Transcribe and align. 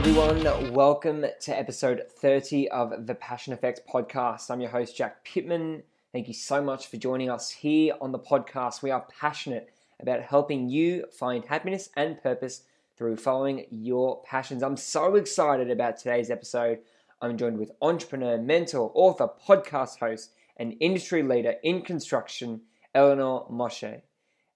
everyone. 0.00 0.72
Welcome 0.72 1.26
to 1.42 1.58
episode 1.58 2.04
30 2.08 2.70
of 2.70 3.06
the 3.06 3.14
Passion 3.14 3.52
Effects 3.52 3.82
podcast. 3.86 4.50
I'm 4.50 4.62
your 4.62 4.70
host, 4.70 4.96
Jack 4.96 5.22
Pittman. 5.26 5.82
Thank 6.10 6.26
you 6.26 6.32
so 6.32 6.62
much 6.62 6.86
for 6.86 6.96
joining 6.96 7.28
us 7.28 7.50
here 7.50 7.92
on 8.00 8.10
the 8.10 8.18
podcast. 8.18 8.80
We 8.80 8.90
are 8.90 9.06
passionate 9.20 9.68
about 10.00 10.22
helping 10.22 10.70
you 10.70 11.04
find 11.12 11.44
happiness 11.44 11.90
and 11.98 12.22
purpose 12.22 12.62
through 12.96 13.18
following 13.18 13.66
your 13.70 14.22
passions. 14.22 14.62
I'm 14.62 14.78
so 14.78 15.16
excited 15.16 15.70
about 15.70 15.98
today's 15.98 16.30
episode. 16.30 16.78
I'm 17.20 17.36
joined 17.36 17.58
with 17.58 17.72
entrepreneur, 17.82 18.38
mentor, 18.38 18.90
author, 18.94 19.28
podcast 19.46 19.98
host, 19.98 20.30
and 20.56 20.76
industry 20.80 21.22
leader 21.22 21.56
in 21.62 21.82
construction, 21.82 22.62
Elinor 22.94 23.40
Moshe. 23.50 24.00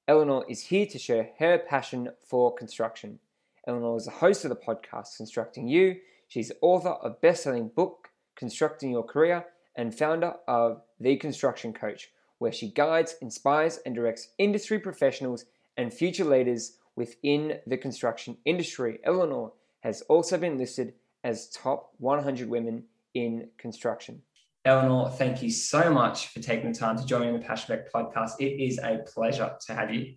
Elinor 0.09 0.45
is 0.49 0.63
here 0.63 0.87
to 0.87 0.99
share 0.99 1.33
her 1.39 1.59
passion 1.59 2.09
for 2.27 2.55
construction. 2.55 3.19
Elinor 3.67 3.97
is 3.97 4.05
the 4.05 4.11
host 4.11 4.45
of 4.45 4.51
the 4.51 4.57
podcast 4.57 5.17
Constructing 5.17 5.67
You. 5.67 5.97
She's 6.29 6.53
author 6.61 6.91
of 6.91 7.21
best-selling 7.23 7.69
book 7.69 8.09
Constructing 8.37 8.91
Your 8.91 9.05
Career 9.05 9.47
and 9.77 9.97
founder 9.97 10.35
of 10.47 10.83
The 11.01 11.17
Construction 11.17 11.73
Coach, 11.73 12.11
where 12.39 12.53
she 12.53 12.71
guides, 12.71 13.17
inspires, 13.23 13.79
and 13.87 13.95
directs 13.95 14.29
industry 14.39 14.79
professionals 14.79 15.47
and 15.79 15.93
future 15.93 16.25
leaders 16.25 16.77
within 16.97 17.59
the 17.67 17.79
construction 17.79 18.37
industry. 18.45 18.99
Elinor 19.05 19.49
has 19.81 20.03
also 20.03 20.37
been 20.37 20.59
listed 20.59 20.93
as 21.25 21.49
top 21.49 21.93
100 21.99 22.49
women 22.49 22.85
in 23.15 23.49
construction. 23.57 24.21
Elinor, 24.67 25.11
thank 25.11 25.43
you 25.43 25.51
so 25.51 25.91
much 25.91 26.29
for 26.29 26.41
taking 26.41 26.73
the 26.73 26.79
time 26.79 26.99
to 26.99 27.07
join 27.07 27.23
me 27.23 27.29
on 27.29 27.41
the 27.41 27.47
Passion 27.47 27.75
Effect 27.75 27.93
podcast. 27.95 28.33
It 28.41 28.63
is 28.63 28.79
a 28.79 29.05
pleasure 29.07 29.57
to 29.67 29.75
have 29.75 29.93
you. 29.93 30.15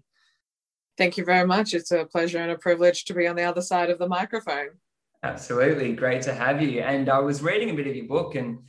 Thank 0.97 1.17
you 1.17 1.23
very 1.23 1.45
much. 1.45 1.73
It's 1.73 1.91
a 1.91 2.05
pleasure 2.05 2.39
and 2.39 2.51
a 2.51 2.57
privilege 2.57 3.05
to 3.05 3.13
be 3.13 3.27
on 3.27 3.35
the 3.35 3.43
other 3.43 3.61
side 3.61 3.89
of 3.89 3.99
the 3.99 4.07
microphone. 4.07 4.69
Absolutely. 5.23 5.93
Great 5.93 6.21
to 6.23 6.33
have 6.33 6.61
you. 6.61 6.81
And 6.81 7.09
I 7.09 7.20
was 7.20 7.41
reading 7.41 7.70
a 7.70 7.73
bit 7.73 7.87
of 7.87 7.95
your 7.95 8.07
book 8.07 8.35
and 8.35 8.59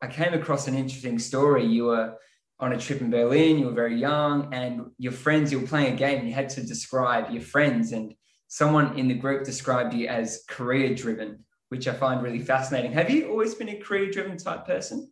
I 0.00 0.06
came 0.06 0.34
across 0.34 0.68
an 0.68 0.74
interesting 0.74 1.18
story. 1.18 1.64
You 1.64 1.86
were 1.86 2.14
on 2.60 2.72
a 2.72 2.78
trip 2.78 3.00
in 3.00 3.10
Berlin, 3.10 3.58
you 3.58 3.66
were 3.66 3.72
very 3.72 3.96
young, 3.96 4.54
and 4.54 4.82
your 4.96 5.10
friends, 5.12 5.50
you 5.50 5.58
were 5.58 5.66
playing 5.66 5.94
a 5.94 5.96
game 5.96 6.20
and 6.20 6.28
you 6.28 6.34
had 6.34 6.48
to 6.50 6.62
describe 6.62 7.30
your 7.30 7.42
friends. 7.42 7.90
And 7.90 8.14
someone 8.46 8.96
in 8.96 9.08
the 9.08 9.14
group 9.14 9.44
described 9.44 9.94
you 9.94 10.06
as 10.06 10.44
career 10.48 10.94
driven, 10.94 11.44
which 11.70 11.88
I 11.88 11.94
find 11.94 12.22
really 12.22 12.38
fascinating. 12.38 12.92
Have 12.92 13.10
you 13.10 13.30
always 13.30 13.54
been 13.56 13.70
a 13.70 13.80
career 13.80 14.10
driven 14.10 14.36
type 14.36 14.66
person? 14.66 15.10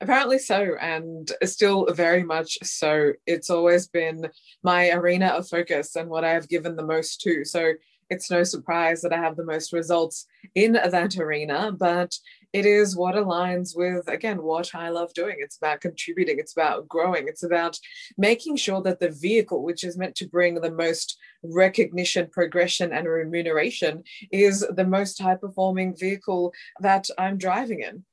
Apparently 0.00 0.38
so, 0.38 0.76
and 0.80 1.32
still 1.44 1.86
very 1.92 2.22
much 2.22 2.58
so. 2.62 3.12
It's 3.26 3.48
always 3.48 3.88
been 3.88 4.28
my 4.62 4.90
arena 4.90 5.28
of 5.28 5.48
focus 5.48 5.96
and 5.96 6.10
what 6.10 6.24
I 6.24 6.32
have 6.32 6.48
given 6.48 6.76
the 6.76 6.84
most 6.84 7.22
to. 7.22 7.44
So 7.46 7.72
it's 8.10 8.30
no 8.30 8.42
surprise 8.44 9.00
that 9.00 9.12
I 9.12 9.16
have 9.16 9.36
the 9.36 9.44
most 9.44 9.72
results 9.72 10.26
in 10.54 10.72
that 10.72 11.16
arena, 11.16 11.72
but 11.72 12.14
it 12.52 12.64
is 12.64 12.96
what 12.96 13.14
aligns 13.14 13.76
with, 13.76 14.06
again, 14.08 14.42
what 14.42 14.74
I 14.74 14.90
love 14.90 15.12
doing. 15.14 15.36
It's 15.38 15.56
about 15.56 15.80
contributing, 15.80 16.38
it's 16.38 16.52
about 16.52 16.86
growing, 16.88 17.26
it's 17.26 17.42
about 17.42 17.78
making 18.16 18.56
sure 18.56 18.82
that 18.82 19.00
the 19.00 19.10
vehicle, 19.10 19.62
which 19.64 19.82
is 19.82 19.98
meant 19.98 20.14
to 20.16 20.28
bring 20.28 20.54
the 20.54 20.70
most 20.70 21.18
recognition, 21.42 22.28
progression, 22.30 22.92
and 22.92 23.08
remuneration, 23.08 24.04
is 24.30 24.60
the 24.60 24.86
most 24.86 25.20
high 25.20 25.36
performing 25.36 25.96
vehicle 25.96 26.52
that 26.80 27.08
I'm 27.18 27.38
driving 27.38 27.80
in. 27.80 28.04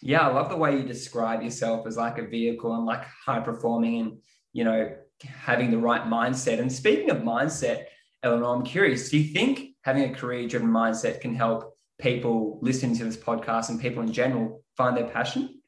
Yeah, 0.00 0.20
I 0.20 0.32
love 0.32 0.48
the 0.48 0.56
way 0.56 0.76
you 0.76 0.84
describe 0.84 1.42
yourself 1.42 1.86
as 1.86 1.96
like 1.96 2.18
a 2.18 2.26
vehicle 2.26 2.74
and 2.74 2.86
like 2.86 3.04
high 3.04 3.40
performing 3.40 4.00
and, 4.00 4.18
you 4.52 4.64
know, 4.64 4.94
having 5.24 5.70
the 5.70 5.78
right 5.78 6.02
mindset. 6.02 6.60
And 6.60 6.72
speaking 6.72 7.10
of 7.10 7.18
mindset, 7.18 7.84
Elinor, 8.22 8.46
I'm 8.46 8.64
curious, 8.64 9.10
do 9.10 9.18
you 9.18 9.32
think 9.32 9.70
having 9.82 10.04
a 10.04 10.14
career 10.14 10.46
driven 10.46 10.68
mindset 10.68 11.20
can 11.20 11.34
help 11.34 11.76
people 12.00 12.58
listening 12.62 12.96
to 12.98 13.04
this 13.04 13.16
podcast 13.16 13.70
and 13.70 13.80
people 13.80 14.02
in 14.02 14.12
general 14.12 14.62
find 14.76 14.96
their 14.96 15.08
passion? 15.08 15.60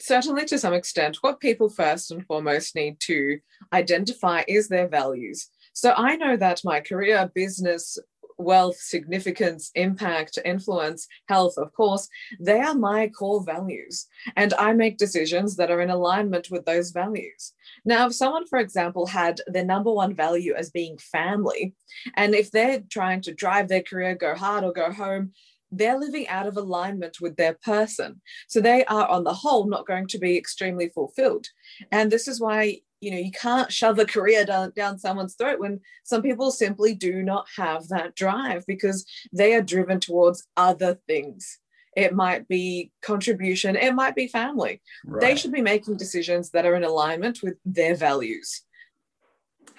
Certainly, 0.00 0.44
to 0.46 0.58
some 0.58 0.74
extent. 0.74 1.18
What 1.22 1.40
people 1.40 1.68
first 1.68 2.12
and 2.12 2.24
foremost 2.26 2.76
need 2.76 3.00
to 3.00 3.40
identify 3.72 4.44
is 4.46 4.68
their 4.68 4.86
values. 4.86 5.48
So 5.72 5.92
I 5.96 6.16
know 6.16 6.36
that 6.36 6.60
my 6.64 6.80
career, 6.80 7.30
business, 7.34 7.98
wealth, 8.42 8.76
significance, 8.76 9.70
impact, 9.74 10.38
influence, 10.44 11.06
health, 11.28 11.54
of 11.56 11.72
course, 11.72 12.08
they 12.40 12.60
are 12.60 12.74
my 12.74 13.08
core 13.08 13.42
values. 13.44 14.06
And 14.36 14.52
I 14.54 14.72
make 14.72 14.98
decisions 14.98 15.56
that 15.56 15.70
are 15.70 15.80
in 15.80 15.90
alignment 15.90 16.50
with 16.50 16.64
those 16.64 16.90
values. 16.90 17.52
Now, 17.84 18.06
if 18.06 18.14
someone, 18.14 18.46
for 18.46 18.58
example, 18.58 19.06
had 19.06 19.40
their 19.46 19.64
number 19.64 19.92
one 19.92 20.14
value 20.14 20.54
as 20.54 20.70
being 20.70 20.98
family, 20.98 21.74
and 22.16 22.34
if 22.34 22.50
they're 22.50 22.82
trying 22.90 23.20
to 23.22 23.34
drive 23.34 23.68
their 23.68 23.82
career, 23.82 24.14
go 24.14 24.34
hard 24.34 24.64
or 24.64 24.72
go 24.72 24.92
home, 24.92 25.32
they're 25.72 25.98
living 25.98 26.28
out 26.28 26.46
of 26.46 26.56
alignment 26.56 27.20
with 27.20 27.36
their 27.36 27.54
person. 27.54 28.20
So 28.46 28.60
they 28.60 28.84
are, 28.84 29.08
on 29.08 29.24
the 29.24 29.32
whole, 29.32 29.66
not 29.66 29.86
going 29.86 30.06
to 30.08 30.18
be 30.18 30.36
extremely 30.36 30.90
fulfilled. 30.90 31.46
And 31.90 32.12
this 32.12 32.28
is 32.28 32.40
why 32.40 32.80
you 33.00 33.10
know 33.10 33.18
you 33.18 33.32
can't 33.32 33.72
shove 33.72 33.98
a 33.98 34.06
career 34.06 34.44
down, 34.44 34.72
down 34.76 34.96
someone's 34.96 35.34
throat 35.34 35.58
when 35.58 35.80
some 36.04 36.22
people 36.22 36.52
simply 36.52 36.94
do 36.94 37.22
not 37.22 37.46
have 37.56 37.88
that 37.88 38.14
drive 38.14 38.64
because 38.66 39.04
they 39.32 39.54
are 39.54 39.60
driven 39.60 39.98
towards 39.98 40.46
other 40.56 41.00
things 41.08 41.58
it 41.96 42.14
might 42.14 42.46
be 42.46 42.92
contribution 43.02 43.74
it 43.74 43.92
might 43.92 44.14
be 44.14 44.28
family 44.28 44.80
right. 45.04 45.20
they 45.20 45.34
should 45.34 45.50
be 45.50 45.60
making 45.60 45.96
decisions 45.96 46.50
that 46.50 46.64
are 46.64 46.76
in 46.76 46.84
alignment 46.84 47.42
with 47.42 47.54
their 47.64 47.96
values 47.96 48.62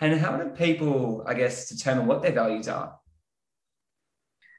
and 0.02 0.20
how 0.20 0.36
do 0.36 0.50
people 0.50 1.24
i 1.26 1.34
guess 1.34 1.70
determine 1.70 2.06
what 2.06 2.22
their 2.22 2.34
values 2.34 2.68
are 2.68 3.00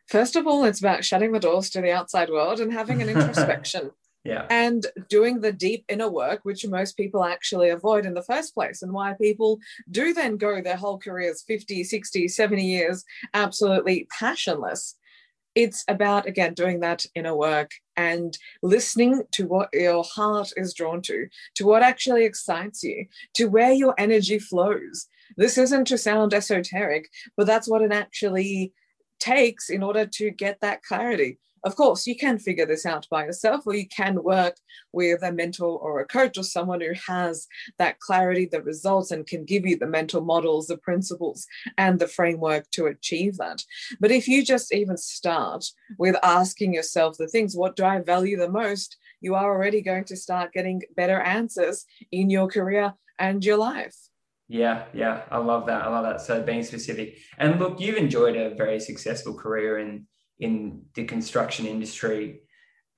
first 0.06 0.37
of 0.37 0.47
all 0.47 0.65
it's 0.65 0.81
about 0.81 1.04
shutting 1.04 1.32
the 1.32 1.41
doors 1.41 1.70
to 1.70 1.81
the 1.81 1.92
outside 1.92 2.31
world 2.31 2.60
and 2.60 2.72
having 2.72 3.03
an 3.03 3.09
introspection 3.09 3.91
yeah. 4.25 4.47
And 4.48 4.87
doing 5.10 5.41
the 5.41 5.53
deep 5.53 5.84
inner 5.88 6.09
work, 6.09 6.41
which 6.44 6.66
most 6.66 6.97
people 6.97 7.25
actually 7.25 7.69
avoid 7.69 8.06
in 8.06 8.14
the 8.14 8.22
first 8.22 8.54
place, 8.54 8.81
and 8.81 8.93
why 8.93 9.14
people 9.20 9.59
do 9.91 10.14
then 10.14 10.38
go 10.38 10.62
their 10.62 10.76
whole 10.76 10.98
careers 10.98 11.44
50, 11.47 11.84
60, 11.84 12.28
70 12.28 12.64
years 12.64 13.04
absolutely 13.34 14.09
passionless. 14.19 14.97
It's 15.54 15.84
about, 15.87 16.26
again, 16.26 16.54
doing 16.54 16.81
that 16.81 17.04
inner 17.14 17.37
work 17.37 17.70
and 17.97 18.37
listening 18.62 19.22
to 19.32 19.47
what 19.47 19.69
your 19.72 20.03
heart 20.03 20.53
is 20.56 20.75
drawn 20.75 21.00
to, 21.03 21.28
to 21.56 21.66
what 21.66 21.82
actually 21.82 22.25
excites 22.25 22.82
you, 22.82 23.06
to 23.34 23.44
where 23.44 23.72
your 23.72 23.94
energy 23.98 24.38
flows. 24.38 25.06
This 25.37 25.59
isn't 25.59 25.87
to 25.88 25.98
sound 25.98 26.34
esoteric, 26.34 27.09
but 27.37 27.47
that's 27.47 27.69
what 27.69 27.82
it 27.82 27.93
actually 27.93 28.72
takes 29.25 29.71
in 29.71 29.83
order 29.83 30.07
to 30.07 30.31
get 30.31 30.61
that 30.61 30.83
clarity. 30.83 31.39
Of 31.65 31.77
course, 31.77 32.07
you 32.07 32.15
can 32.15 32.39
figure 32.39 32.67
this 32.67 32.85
out 32.85 33.07
by 33.11 33.25
yourself, 33.25 33.67
or 33.67 33.75
you 33.75 33.89
can 33.89 34.23
work 34.23 34.57
with 34.93 35.23
a 35.23 35.33
mentor 35.33 35.79
or 35.79 36.01
a 36.01 36.07
coach 36.07 36.37
or 36.37 36.43
someone 36.43 36.83
who 36.83 36.93
has 37.07 37.47
that 37.79 38.01
clarity, 38.01 38.45
the 38.45 38.61
results, 38.61 39.11
and 39.11 39.27
can 39.27 39.47
give 39.47 39.65
you 39.65 39.79
the 39.79 39.87
mental 39.87 40.21
models, 40.21 40.67
the 40.67 40.77
principles, 40.77 41.47
and 41.79 41.99
the 41.99 42.07
framework 42.07 42.71
to 42.73 42.85
achieve 42.85 43.39
that. 43.39 43.65
But 43.99 44.11
if 44.11 44.29
you 44.29 44.45
just 44.45 44.75
even 44.75 44.99
start 44.99 45.65
with 45.99 46.17
asking 46.23 46.75
yourself 46.75 47.17
the 47.17 47.29
things, 47.29 47.56
what 47.56 47.77
do 47.77 47.85
I 47.85 48.01
value 48.01 48.37
the 48.37 48.51
most? 48.51 48.99
You 49.23 49.35
are 49.35 49.51
already 49.51 49.81
going 49.81 50.05
to 50.05 50.17
start 50.17 50.53
getting 50.53 50.83
better 50.97 51.19
answers 51.19 51.87
in 52.12 52.29
your 52.29 52.47
career 52.47 52.93
and 53.19 53.43
your 53.43 53.56
life. 53.56 53.97
Yeah, 54.49 54.84
yeah, 54.93 55.22
I 55.31 55.38
love 55.38 55.66
that. 55.66 55.82
I 55.82 55.88
love 55.88 56.05
that. 56.05 56.21
So 56.21 56.43
being 56.43 56.62
specific. 56.62 57.19
And 57.38 57.59
look, 57.59 57.81
you've 57.81 57.97
enjoyed 57.97 58.37
a 58.37 58.55
very 58.55 58.78
successful 58.78 59.34
career 59.34 59.78
in 59.78 60.06
in 60.38 60.82
the 60.94 61.05
construction 61.05 61.66
industry. 61.66 62.41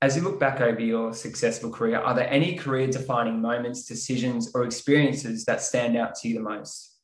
As 0.02 0.16
you 0.16 0.22
look 0.22 0.40
back 0.40 0.60
over 0.60 0.80
your 0.80 1.14
successful 1.14 1.70
career, 1.70 1.98
are 1.98 2.14
there 2.14 2.28
any 2.28 2.56
career 2.56 2.86
defining 2.86 3.40
moments, 3.40 3.84
decisions, 3.84 4.50
or 4.54 4.64
experiences 4.64 5.44
that 5.44 5.62
stand 5.62 5.96
out 5.96 6.14
to 6.16 6.28
you 6.28 6.34
the 6.34 6.40
most? 6.40 6.96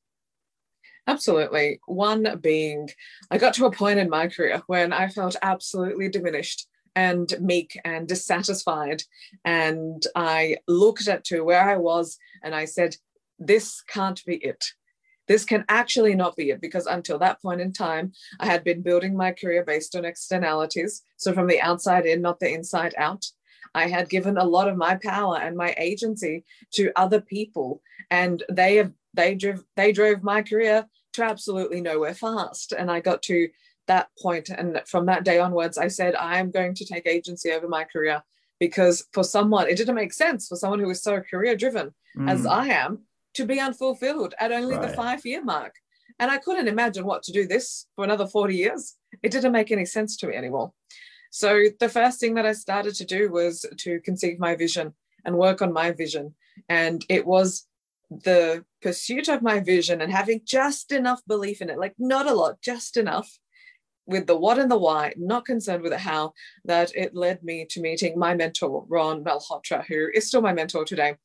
Absolutely. 1.06 1.80
One 1.86 2.38
being, 2.40 2.88
I 3.30 3.38
got 3.38 3.54
to 3.54 3.66
a 3.66 3.72
point 3.72 3.98
in 3.98 4.08
my 4.08 4.28
career 4.28 4.62
when 4.66 4.92
I 4.92 5.08
felt 5.08 5.36
absolutely 5.42 6.08
diminished 6.08 6.68
and 6.94 7.32
meek 7.40 7.78
and 7.84 8.06
dissatisfied. 8.06 9.02
And 9.44 10.04
I 10.14 10.58
looked 10.68 11.08
at 11.08 11.24
to 11.24 11.42
where 11.42 11.68
I 11.68 11.76
was 11.76 12.18
and 12.42 12.54
I 12.54 12.66
said, 12.66 12.96
This 13.46 13.82
can't 13.82 14.22
be 14.24 14.36
it 14.36 14.64
this 15.28 15.44
can 15.44 15.64
actually 15.68 16.14
not 16.14 16.36
be 16.36 16.50
it 16.50 16.60
because 16.60 16.86
until 16.86 17.18
that 17.18 17.40
point 17.40 17.60
in 17.60 17.72
time, 17.72 18.12
I 18.40 18.46
had 18.46 18.64
been 18.64 18.82
building 18.82 19.16
my 19.16 19.32
career 19.32 19.64
based 19.64 19.94
on 19.94 20.04
externalities. 20.04 21.02
So 21.16 21.32
from 21.32 21.46
the 21.46 21.60
outside 21.60 22.06
in, 22.06 22.20
not 22.20 22.40
the 22.40 22.52
inside 22.52 22.94
out. 22.98 23.24
I 23.74 23.88
had 23.88 24.10
given 24.10 24.36
a 24.36 24.44
lot 24.44 24.68
of 24.68 24.76
my 24.76 24.96
power 24.96 25.38
and 25.38 25.56
my 25.56 25.74
agency 25.78 26.44
to 26.74 26.92
other 26.96 27.20
people, 27.20 27.80
and 28.10 28.42
they 28.50 28.76
have 28.76 28.92
they 29.14 29.34
drove 29.34 29.64
they 29.76 29.92
drove 29.92 30.22
my 30.22 30.42
career 30.42 30.86
to 31.14 31.22
absolutely 31.22 31.80
nowhere 31.80 32.14
fast. 32.14 32.72
And 32.72 32.90
I 32.90 33.00
got 33.00 33.22
to 33.22 33.48
that 33.86 34.08
point, 34.20 34.50
and 34.50 34.82
from 34.86 35.06
that 35.06 35.24
day 35.24 35.38
onwards, 35.38 35.78
I 35.78 35.88
said 35.88 36.14
I 36.16 36.38
am 36.38 36.50
going 36.50 36.74
to 36.74 36.84
take 36.84 37.06
agency 37.06 37.50
over 37.50 37.68
my 37.68 37.84
career 37.84 38.22
because 38.60 39.06
for 39.12 39.24
someone 39.24 39.68
it 39.68 39.76
didn't 39.76 39.94
make 39.94 40.12
sense 40.12 40.48
for 40.48 40.56
someone 40.56 40.80
who 40.80 40.88
was 40.88 41.02
so 41.02 41.20
career 41.20 41.56
driven 41.56 41.94
mm. 42.16 42.30
as 42.30 42.44
I 42.44 42.66
am 42.66 43.06
to 43.34 43.46
be 43.46 43.60
unfulfilled 43.60 44.34
at 44.38 44.52
only 44.52 44.76
right. 44.76 44.88
the 44.88 44.94
five 44.94 45.24
year 45.24 45.42
mark. 45.42 45.76
And 46.18 46.30
I 46.30 46.38
couldn't 46.38 46.68
imagine 46.68 47.04
what 47.04 47.22
to 47.24 47.32
do 47.32 47.46
this 47.46 47.86
for 47.96 48.04
another 48.04 48.26
40 48.26 48.54
years. 48.54 48.96
It 49.22 49.32
didn't 49.32 49.52
make 49.52 49.70
any 49.70 49.86
sense 49.86 50.16
to 50.18 50.26
me 50.26 50.34
anymore. 50.34 50.72
So 51.30 51.64
the 51.80 51.88
first 51.88 52.20
thing 52.20 52.34
that 52.34 52.46
I 52.46 52.52
started 52.52 52.94
to 52.96 53.06
do 53.06 53.30
was 53.30 53.64
to 53.78 54.00
conceive 54.00 54.38
my 54.38 54.54
vision 54.54 54.94
and 55.24 55.38
work 55.38 55.62
on 55.62 55.72
my 55.72 55.92
vision. 55.92 56.34
And 56.68 57.04
it 57.08 57.26
was 57.26 57.66
the 58.10 58.64
pursuit 58.82 59.28
of 59.28 59.42
my 59.42 59.60
vision 59.60 60.02
and 60.02 60.12
having 60.12 60.42
just 60.44 60.92
enough 60.92 61.22
belief 61.26 61.62
in 61.62 61.70
it, 61.70 61.78
like 61.78 61.94
not 61.98 62.26
a 62.26 62.34
lot, 62.34 62.60
just 62.60 62.96
enough 62.96 63.38
with 64.12 64.26
the 64.26 64.36
what 64.36 64.58
and 64.58 64.70
the 64.70 64.78
why, 64.78 65.12
not 65.16 65.44
concerned 65.44 65.82
with 65.82 65.92
the 65.92 65.98
how, 65.98 66.32
that 66.64 66.94
it 66.94 67.14
led 67.14 67.42
me 67.42 67.66
to 67.70 67.80
meeting 67.80 68.18
my 68.18 68.34
mentor, 68.34 68.84
Ron 68.88 69.24
Malhotra, 69.24 69.84
who 69.86 70.08
is 70.14 70.28
still 70.28 70.42
my 70.42 70.52
mentor 70.52 70.84
today. 70.84 71.16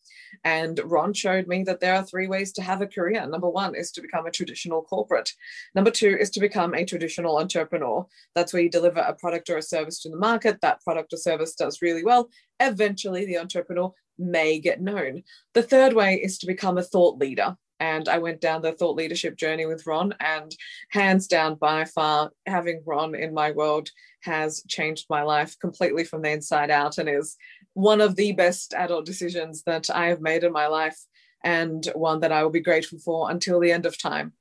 And 0.44 0.80
Ron 0.84 1.14
showed 1.14 1.48
me 1.48 1.64
that 1.64 1.80
there 1.80 1.96
are 1.96 2.04
three 2.04 2.28
ways 2.28 2.52
to 2.54 2.62
have 2.62 2.82
a 2.82 2.88
career. 2.88 3.26
Number 3.28 3.50
one 3.50 3.76
is 3.76 3.92
to 3.92 4.02
become 4.02 4.26
a 4.26 4.32
traditional 4.32 4.82
corporate. 4.82 5.32
Number 5.76 5.92
two 5.92 6.18
is 6.20 6.30
to 6.32 6.40
become 6.40 6.74
a 6.74 6.86
traditional 6.86 7.38
entrepreneur. 7.38 8.06
That's 8.36 8.54
where 8.54 8.62
you 8.62 8.70
deliver 8.70 9.00
a 9.00 9.14
product 9.14 9.50
or 9.50 9.58
a 9.58 9.62
service 9.62 10.02
to 10.02 10.10
the 10.10 10.18
market. 10.18 10.62
That 10.62 10.82
product 10.82 11.14
or 11.14 11.18
service 11.18 11.54
does 11.54 11.82
really 11.82 12.04
well. 12.04 12.30
Eventually, 12.60 13.26
the 13.26 13.38
entrepreneur 13.38 13.94
may 14.18 14.60
get 14.60 14.82
known. 14.82 15.24
The 15.54 15.64
third 15.64 15.94
way 15.94 16.16
is 16.16 16.38
to 16.40 16.48
become 16.48 16.78
a 16.78 16.84
thought 16.84 17.18
leader. 17.20 17.56
And 17.80 18.10
I 18.10 18.18
went 18.18 18.42
down 18.42 18.62
the 18.62 18.72
thought 18.72 18.96
leadership 18.96 19.38
journey 19.38 19.66
with 19.66 19.86
Ron, 19.86 20.16
and 20.20 20.56
hands 20.92 21.28
down, 21.28 21.56
by 21.56 21.86
far, 21.86 22.32
having 22.46 22.82
Ron 22.86 23.16
in 23.16 23.34
my 23.34 23.52
world 23.52 23.90
has 24.22 24.64
changed 24.68 25.06
my 25.10 25.22
life 25.22 25.58
completely 25.60 26.04
from 26.04 26.22
the 26.22 26.32
inside 26.32 26.72
out 26.72 26.98
and 26.98 27.08
is 27.08 27.38
one 27.74 28.02
of 28.02 28.16
the 28.16 28.32
best 28.32 28.74
adult 28.74 29.06
decisions 29.06 29.64
that 29.64 29.90
I 29.90 30.08
have 30.08 30.22
made 30.22 30.44
in 30.44 30.52
my 30.52 30.68
life, 30.68 30.98
and 31.44 31.86
one 31.94 32.20
that 32.22 32.32
I 32.32 32.44
will 32.44 32.50
be 32.50 32.60
grateful 32.60 33.00
for 33.00 33.30
until 33.30 33.60
the 33.60 33.72
end 33.72 33.86
of 33.86 34.02
time. 34.02 34.34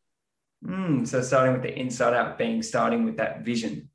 Mm, 0.65 1.07
so, 1.07 1.21
starting 1.21 1.53
with 1.53 1.63
the 1.63 1.79
inside 1.79 2.15
out, 2.15 2.39
being 2.39 2.63
starting 2.63 3.05
with 3.05 3.19
that 3.19 3.43
vision. 3.45 3.91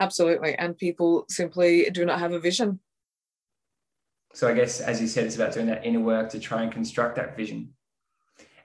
Absolutely. 0.00 0.54
And 0.56 0.76
people 0.76 1.24
simply 1.28 1.88
do 1.90 2.04
not 2.04 2.18
have 2.18 2.32
a 2.32 2.40
vision 2.40 2.80
so 4.34 4.48
I 4.48 4.52
guess, 4.52 4.80
as 4.80 5.00
you 5.00 5.06
said, 5.06 5.24
it's 5.24 5.36
about 5.36 5.54
doing 5.54 5.66
that 5.66 5.86
inner 5.86 6.00
work 6.00 6.28
to 6.30 6.40
try 6.40 6.62
and 6.62 6.72
construct 6.72 7.16
that 7.16 7.36
vision. 7.36 7.72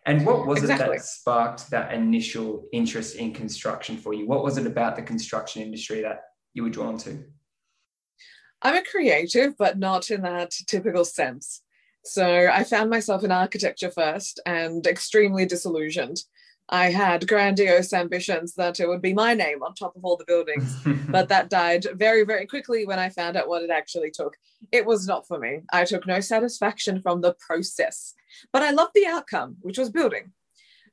And 0.05 0.25
what 0.25 0.47
was 0.47 0.63
exactly. 0.63 0.95
it 0.95 0.99
that 0.99 1.05
sparked 1.05 1.69
that 1.69 1.93
initial 1.93 2.67
interest 2.73 3.15
in 3.15 3.33
construction 3.33 3.95
for 3.95 4.13
you? 4.13 4.25
What 4.25 4.43
was 4.43 4.57
it 4.57 4.65
about 4.65 4.95
the 4.95 5.03
construction 5.03 5.61
industry 5.61 6.01
that 6.01 6.21
you 6.55 6.63
were 6.63 6.69
drawn 6.69 6.97
to? 6.99 7.23
I'm 8.63 8.75
a 8.75 8.83
creative, 8.83 9.55
but 9.57 9.77
not 9.77 10.09
in 10.09 10.23
that 10.23 10.51
typical 10.67 11.05
sense. 11.05 11.61
So 12.03 12.49
I 12.51 12.63
found 12.63 12.89
myself 12.89 13.23
in 13.23 13.31
architecture 13.31 13.91
first 13.91 14.39
and 14.47 14.85
extremely 14.87 15.45
disillusioned. 15.45 16.23
I 16.71 16.91
had 16.91 17.27
grandiose 17.27 17.93
ambitions 17.93 18.53
that 18.55 18.79
it 18.79 18.87
would 18.87 19.01
be 19.01 19.13
my 19.13 19.33
name 19.33 19.63
on 19.63 19.73
top 19.73 19.95
of 19.95 20.05
all 20.05 20.17
the 20.17 20.25
buildings, 20.25 20.77
but 21.09 21.27
that 21.29 21.49
died 21.49 21.87
very, 21.95 22.23
very 22.23 22.45
quickly 22.45 22.85
when 22.85 22.99
I 22.99 23.09
found 23.09 23.35
out 23.35 23.47
what 23.47 23.63
it 23.63 23.71
actually 23.71 24.11
took. 24.11 24.35
It 24.71 24.85
was 24.85 25.07
not 25.07 25.27
for 25.27 25.39
me. 25.39 25.61
I 25.73 25.85
took 25.85 26.05
no 26.05 26.19
satisfaction 26.19 27.01
from 27.01 27.21
the 27.21 27.35
process, 27.39 28.13
but 28.53 28.61
I 28.61 28.69
loved 28.69 28.91
the 28.93 29.07
outcome, 29.07 29.57
which 29.61 29.79
was 29.79 29.89
building. 29.89 30.31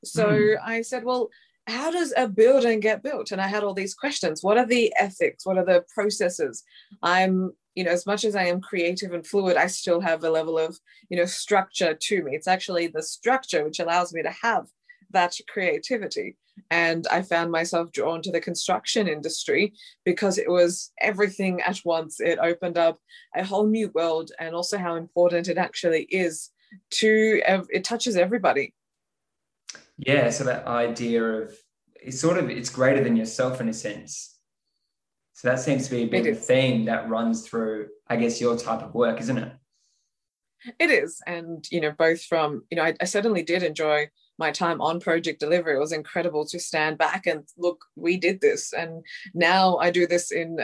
So 0.03 0.27
mm. 0.27 0.55
I 0.63 0.81
said, 0.81 1.03
well, 1.03 1.29
how 1.67 1.91
does 1.91 2.13
a 2.17 2.27
building 2.27 2.79
get 2.79 3.03
built? 3.03 3.31
And 3.31 3.41
I 3.41 3.47
had 3.47 3.63
all 3.63 3.73
these 3.73 3.93
questions. 3.93 4.41
What 4.41 4.57
are 4.57 4.65
the 4.65 4.93
ethics? 4.97 5.45
What 5.45 5.57
are 5.57 5.65
the 5.65 5.83
processes? 5.93 6.63
I'm, 7.03 7.51
you 7.75 7.83
know, 7.83 7.91
as 7.91 8.05
much 8.05 8.23
as 8.23 8.35
I 8.35 8.45
am 8.45 8.61
creative 8.61 9.11
and 9.11 9.27
fluid, 9.27 9.57
I 9.57 9.67
still 9.67 9.99
have 9.99 10.23
a 10.23 10.29
level 10.29 10.57
of, 10.57 10.79
you 11.09 11.17
know, 11.17 11.25
structure 11.25 11.93
to 11.93 12.23
me. 12.23 12.35
It's 12.35 12.47
actually 12.47 12.87
the 12.87 13.03
structure 13.03 13.63
which 13.63 13.79
allows 13.79 14.13
me 14.13 14.23
to 14.23 14.33
have 14.41 14.67
that 15.11 15.35
creativity. 15.49 16.37
And 16.71 17.05
I 17.11 17.21
found 17.21 17.51
myself 17.51 17.91
drawn 17.91 18.21
to 18.23 18.31
the 18.31 18.41
construction 18.41 19.07
industry 19.07 19.73
because 20.03 20.37
it 20.37 20.49
was 20.49 20.91
everything 20.99 21.61
at 21.61 21.79
once. 21.85 22.19
It 22.19 22.39
opened 22.39 22.77
up 22.77 22.97
a 23.35 23.45
whole 23.45 23.67
new 23.67 23.91
world 23.93 24.31
and 24.39 24.55
also 24.55 24.77
how 24.77 24.95
important 24.95 25.47
it 25.47 25.57
actually 25.57 26.03
is 26.03 26.49
to, 26.91 27.41
it 27.69 27.83
touches 27.83 28.17
everybody. 28.17 28.73
Yeah. 29.97 30.29
So 30.31 30.43
that 30.45 30.65
idea 30.65 31.23
of 31.23 31.55
it's 31.95 32.19
sort 32.19 32.37
of, 32.37 32.49
it's 32.49 32.69
greater 32.69 33.03
than 33.03 33.15
yourself 33.15 33.61
in 33.61 33.69
a 33.69 33.73
sense. 33.73 34.35
So 35.33 35.49
that 35.49 35.59
seems 35.59 35.87
to 35.87 35.91
be 35.91 36.17
a 36.17 36.31
a 36.31 36.35
theme 36.35 36.85
that 36.85 37.07
runs 37.07 37.47
through, 37.47 37.89
I 38.07 38.15
guess, 38.15 38.41
your 38.41 38.57
type 38.57 38.81
of 38.81 38.95
work, 38.95 39.19
isn't 39.21 39.37
it? 39.37 39.53
It 40.79 40.89
is. 40.89 41.21
And, 41.27 41.63
you 41.71 41.79
know, 41.79 41.91
both 41.91 42.23
from, 42.23 42.63
you 42.71 42.77
know, 42.77 42.83
I, 42.83 42.95
I 42.99 43.05
certainly 43.05 43.43
did 43.43 43.61
enjoy 43.61 44.09
my 44.37 44.51
time 44.51 44.81
on 44.81 44.99
project 44.99 45.39
delivery 45.39 45.75
it 45.75 45.79
was 45.79 45.91
incredible 45.91 46.45
to 46.45 46.59
stand 46.59 46.97
back 46.97 47.25
and 47.25 47.43
look 47.57 47.85
we 47.95 48.17
did 48.17 48.41
this 48.41 48.73
and 48.73 49.03
now 49.33 49.77
i 49.77 49.89
do 49.89 50.07
this 50.07 50.31
in 50.31 50.57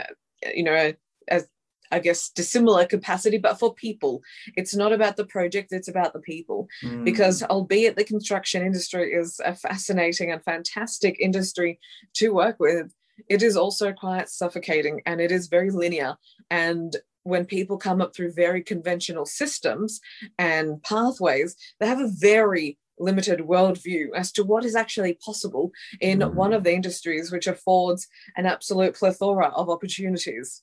you 0.53 0.63
know 0.63 0.93
as 1.27 1.47
I 1.93 1.99
guess 1.99 2.29
dissimilar 2.29 2.87
capacity, 2.87 3.37
but 3.37 3.59
for 3.59 3.71
people. 3.75 4.23
It's 4.57 4.75
not 4.75 4.91
about 4.91 5.15
the 5.15 5.27
project, 5.27 5.71
it's 5.71 5.87
about 5.87 6.11
the 6.11 6.21
people. 6.21 6.67
Mm. 6.83 7.05
Because 7.05 7.43
albeit 7.43 7.95
the 7.95 8.03
construction 8.03 8.65
industry 8.65 9.13
is 9.13 9.39
a 9.45 9.53
fascinating 9.53 10.31
and 10.31 10.43
fantastic 10.43 11.17
industry 11.19 11.79
to 12.15 12.33
work 12.33 12.59
with, 12.59 12.91
it 13.29 13.43
is 13.43 13.55
also 13.55 13.93
quite 13.93 14.27
suffocating 14.27 15.01
and 15.05 15.21
it 15.21 15.31
is 15.31 15.47
very 15.47 15.69
linear. 15.69 16.17
And 16.49 16.95
when 17.23 17.45
people 17.45 17.77
come 17.77 18.01
up 18.01 18.15
through 18.15 18.33
very 18.33 18.63
conventional 18.63 19.25
systems 19.25 20.01
and 20.39 20.81
pathways, 20.83 21.55
they 21.79 21.87
have 21.87 22.01
a 22.01 22.11
very 22.11 22.79
limited 23.03 23.39
worldview 23.41 24.07
as 24.15 24.31
to 24.33 24.43
what 24.43 24.65
is 24.65 24.75
actually 24.75 25.13
possible 25.15 25.71
in 25.99 26.19
mm. 26.19 26.33
one 26.33 26.53
of 26.53 26.63
the 26.63 26.73
industries 26.73 27.31
which 27.31 27.47
affords 27.47 28.07
an 28.37 28.45
absolute 28.45 28.95
plethora 28.95 29.47
of 29.49 29.69
opportunities. 29.69 30.61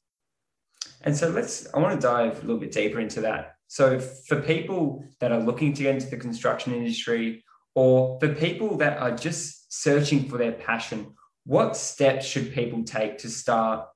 And 1.02 1.16
so 1.16 1.28
let's, 1.28 1.66
I 1.74 1.78
want 1.78 2.00
to 2.00 2.06
dive 2.06 2.38
a 2.38 2.40
little 2.40 2.60
bit 2.60 2.72
deeper 2.72 3.00
into 3.00 3.20
that. 3.22 3.56
So, 3.68 4.00
for 4.00 4.40
people 4.40 5.04
that 5.20 5.30
are 5.30 5.38
looking 5.38 5.72
to 5.74 5.82
get 5.84 5.94
into 5.94 6.10
the 6.10 6.16
construction 6.16 6.74
industry, 6.74 7.44
or 7.76 8.18
for 8.18 8.34
people 8.34 8.76
that 8.78 8.98
are 8.98 9.12
just 9.12 9.72
searching 9.72 10.28
for 10.28 10.38
their 10.38 10.52
passion, 10.52 11.14
what 11.44 11.76
steps 11.76 12.26
should 12.26 12.52
people 12.52 12.82
take 12.82 13.18
to 13.18 13.30
start 13.30 13.86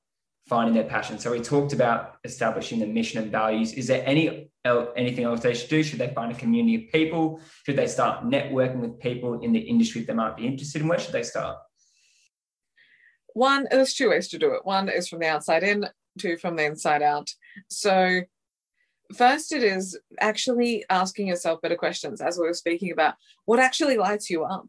finding 0.47 0.75
their 0.75 0.83
passion. 0.83 1.17
So 1.17 1.31
we 1.31 1.41
talked 1.41 1.73
about 1.73 2.17
establishing 2.23 2.79
the 2.79 2.85
mission 2.85 3.21
and 3.21 3.31
values. 3.31 3.73
Is 3.73 3.87
there 3.87 4.03
any 4.05 4.51
anything 4.65 5.23
else 5.23 5.41
they 5.41 5.53
should 5.53 5.69
do? 5.69 5.83
Should 5.83 5.99
they 5.99 6.13
find 6.13 6.31
a 6.31 6.35
community 6.35 6.85
of 6.85 6.91
people? 6.91 7.39
Should 7.65 7.75
they 7.75 7.87
start 7.87 8.25
networking 8.25 8.79
with 8.79 8.99
people 8.99 9.41
in 9.41 9.53
the 9.53 9.59
industry 9.59 10.01
they 10.01 10.13
might 10.13 10.37
be 10.37 10.47
interested 10.47 10.81
in? 10.81 10.87
Where 10.87 10.99
should 10.99 11.13
they 11.13 11.23
start? 11.23 11.57
One, 13.33 13.67
oh, 13.71 13.75
there's 13.77 13.93
two 13.93 14.09
ways 14.09 14.27
to 14.29 14.37
do 14.37 14.53
it. 14.53 14.65
One 14.65 14.89
is 14.89 15.07
from 15.07 15.19
the 15.19 15.27
outside 15.27 15.63
in, 15.63 15.87
two 16.17 16.37
from 16.37 16.55
the 16.55 16.65
inside 16.65 17.01
out. 17.01 17.29
So 17.69 18.21
first 19.15 19.51
it 19.51 19.63
is 19.63 19.99
actually 20.19 20.83
asking 20.89 21.27
yourself 21.27 21.61
better 21.61 21.75
questions 21.75 22.21
as 22.21 22.37
we 22.37 22.47
were 22.47 22.53
speaking 22.53 22.91
about 22.91 23.13
what 23.45 23.59
actually 23.59 23.97
lights 23.97 24.31
you 24.31 24.43
up 24.43 24.65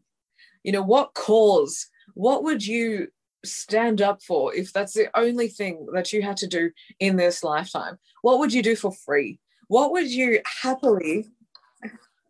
you 0.63 0.71
know 0.71 0.83
what 0.83 1.15
cause 1.15 1.87
what 2.13 2.43
would 2.43 2.63
you 2.63 3.07
stand 3.45 4.01
up 4.01 4.21
for 4.21 4.53
if 4.53 4.73
that's 4.73 4.93
the 4.93 5.09
only 5.17 5.47
thing 5.47 5.87
that 5.93 6.11
you 6.13 6.21
had 6.21 6.37
to 6.37 6.47
do 6.47 6.71
in 6.99 7.15
this 7.15 7.43
lifetime? 7.43 7.97
What 8.21 8.39
would 8.39 8.53
you 8.53 8.61
do 8.61 8.75
for 8.75 8.91
free? 8.91 9.39
What 9.67 9.91
would 9.91 10.09
you 10.09 10.41
happily, 10.61 11.27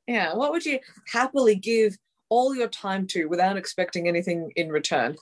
yeah, 0.08 0.34
what 0.34 0.52
would 0.52 0.66
you 0.66 0.80
happily 1.12 1.56
give 1.56 1.98
all 2.30 2.56
your 2.56 2.68
time 2.68 3.08
to 3.08 3.26
without 3.26 3.58
expecting 3.58 4.08
anything 4.08 4.52
in 4.56 4.70
return? 4.70 5.18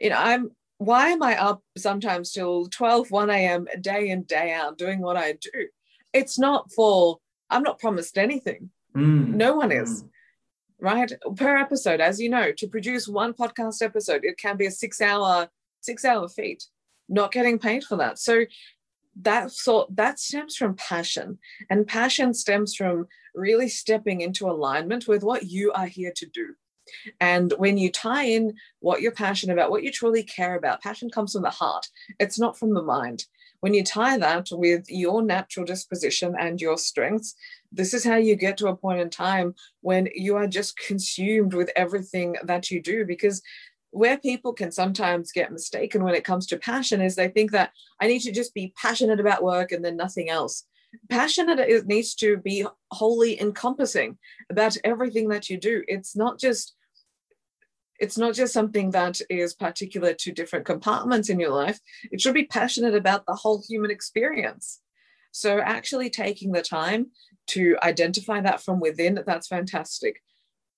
You 0.00 0.10
know, 0.10 0.16
I'm, 0.18 0.50
why 0.78 1.08
am 1.08 1.22
I 1.22 1.36
up 1.36 1.62
sometimes 1.76 2.32
till 2.32 2.66
12, 2.66 3.10
1 3.10 3.30
a.m. 3.30 3.66
day 3.80 4.10
in, 4.10 4.22
day 4.22 4.52
out 4.52 4.78
doing 4.78 5.00
what 5.00 5.16
I 5.16 5.32
do? 5.32 5.66
It's 6.12 6.38
not 6.38 6.72
for, 6.72 7.18
I'm 7.50 7.62
not 7.62 7.80
promised 7.80 8.16
anything. 8.16 8.70
Mm. 8.96 9.34
No 9.34 9.54
one 9.54 9.72
is. 9.72 10.02
Mm 10.02 10.08
right? 10.80 11.12
Per 11.36 11.56
episode, 11.56 12.00
as 12.00 12.20
you 12.20 12.28
know, 12.28 12.52
to 12.52 12.68
produce 12.68 13.08
one 13.08 13.32
podcast 13.32 13.82
episode, 13.82 14.24
it 14.24 14.38
can 14.38 14.56
be 14.56 14.66
a 14.66 14.70
six 14.70 15.00
hour, 15.00 15.48
six 15.80 16.04
hour 16.04 16.28
feat, 16.28 16.64
not 17.08 17.32
getting 17.32 17.58
paid 17.58 17.84
for 17.84 17.96
that. 17.96 18.18
So 18.18 18.44
that 19.22 19.50
sort 19.50 19.94
that 19.96 20.18
stems 20.18 20.56
from 20.56 20.74
passion. 20.74 21.38
And 21.70 21.86
passion 21.86 22.34
stems 22.34 22.74
from 22.74 23.08
really 23.34 23.68
stepping 23.68 24.20
into 24.20 24.48
alignment 24.48 25.08
with 25.08 25.22
what 25.22 25.44
you 25.44 25.72
are 25.72 25.86
here 25.86 26.12
to 26.16 26.26
do. 26.26 26.54
And 27.20 27.52
when 27.58 27.76
you 27.76 27.90
tie 27.90 28.24
in 28.24 28.54
what 28.80 29.02
you're 29.02 29.12
passionate 29.12 29.52
about, 29.52 29.70
what 29.70 29.82
you 29.82 29.92
truly 29.92 30.22
care 30.22 30.56
about, 30.56 30.82
passion 30.82 31.10
comes 31.10 31.32
from 31.32 31.42
the 31.42 31.50
heart. 31.50 31.86
It's 32.18 32.38
not 32.38 32.58
from 32.58 32.74
the 32.74 32.82
mind. 32.82 33.26
When 33.60 33.74
you 33.74 33.82
tie 33.82 34.16
that 34.18 34.48
with 34.52 34.84
your 34.88 35.20
natural 35.20 35.66
disposition 35.66 36.34
and 36.38 36.60
your 36.60 36.78
strengths, 36.78 37.34
this 37.72 37.92
is 37.92 38.04
how 38.04 38.16
you 38.16 38.36
get 38.36 38.56
to 38.58 38.68
a 38.68 38.76
point 38.76 39.00
in 39.00 39.10
time 39.10 39.54
when 39.80 40.08
you 40.14 40.36
are 40.36 40.46
just 40.46 40.78
consumed 40.78 41.54
with 41.54 41.70
everything 41.74 42.36
that 42.44 42.70
you 42.70 42.80
do 42.80 43.04
because 43.04 43.42
where 43.90 44.18
people 44.18 44.52
can 44.52 44.70
sometimes 44.70 45.32
get 45.32 45.52
mistaken 45.52 46.04
when 46.04 46.14
it 46.14 46.24
comes 46.24 46.46
to 46.46 46.58
passion 46.58 47.00
is 47.00 47.14
they 47.14 47.28
think 47.28 47.52
that 47.52 47.72
I 48.00 48.06
need 48.06 48.20
to 48.20 48.32
just 48.32 48.54
be 48.54 48.72
passionate 48.76 49.20
about 49.20 49.42
work 49.42 49.72
and 49.72 49.84
then 49.84 49.96
nothing 49.96 50.28
else. 50.28 50.64
Passionate 51.08 51.58
it 51.58 51.86
needs 51.86 52.14
to 52.16 52.36
be 52.38 52.66
wholly 52.90 53.40
encompassing 53.40 54.18
about 54.50 54.76
everything 54.84 55.28
that 55.28 55.50
you 55.50 55.58
do. 55.58 55.84
It's 55.88 56.16
not 56.16 56.38
just 56.38 56.74
it's 57.98 58.16
not 58.16 58.34
just 58.34 58.52
something 58.52 58.92
that 58.92 59.20
is 59.28 59.54
particular 59.54 60.14
to 60.14 60.32
different 60.32 60.64
compartments 60.64 61.28
in 61.30 61.40
your 61.40 61.50
life. 61.50 61.80
It 62.12 62.20
should 62.20 62.34
be 62.34 62.46
passionate 62.46 62.94
about 62.94 63.26
the 63.26 63.34
whole 63.34 63.62
human 63.68 63.90
experience. 63.90 64.80
So, 65.32 65.58
actually 65.58 66.08
taking 66.08 66.52
the 66.52 66.62
time 66.62 67.08
to 67.48 67.76
identify 67.82 68.40
that 68.40 68.62
from 68.62 68.78
within, 68.78 69.20
that's 69.26 69.48
fantastic. 69.48 70.22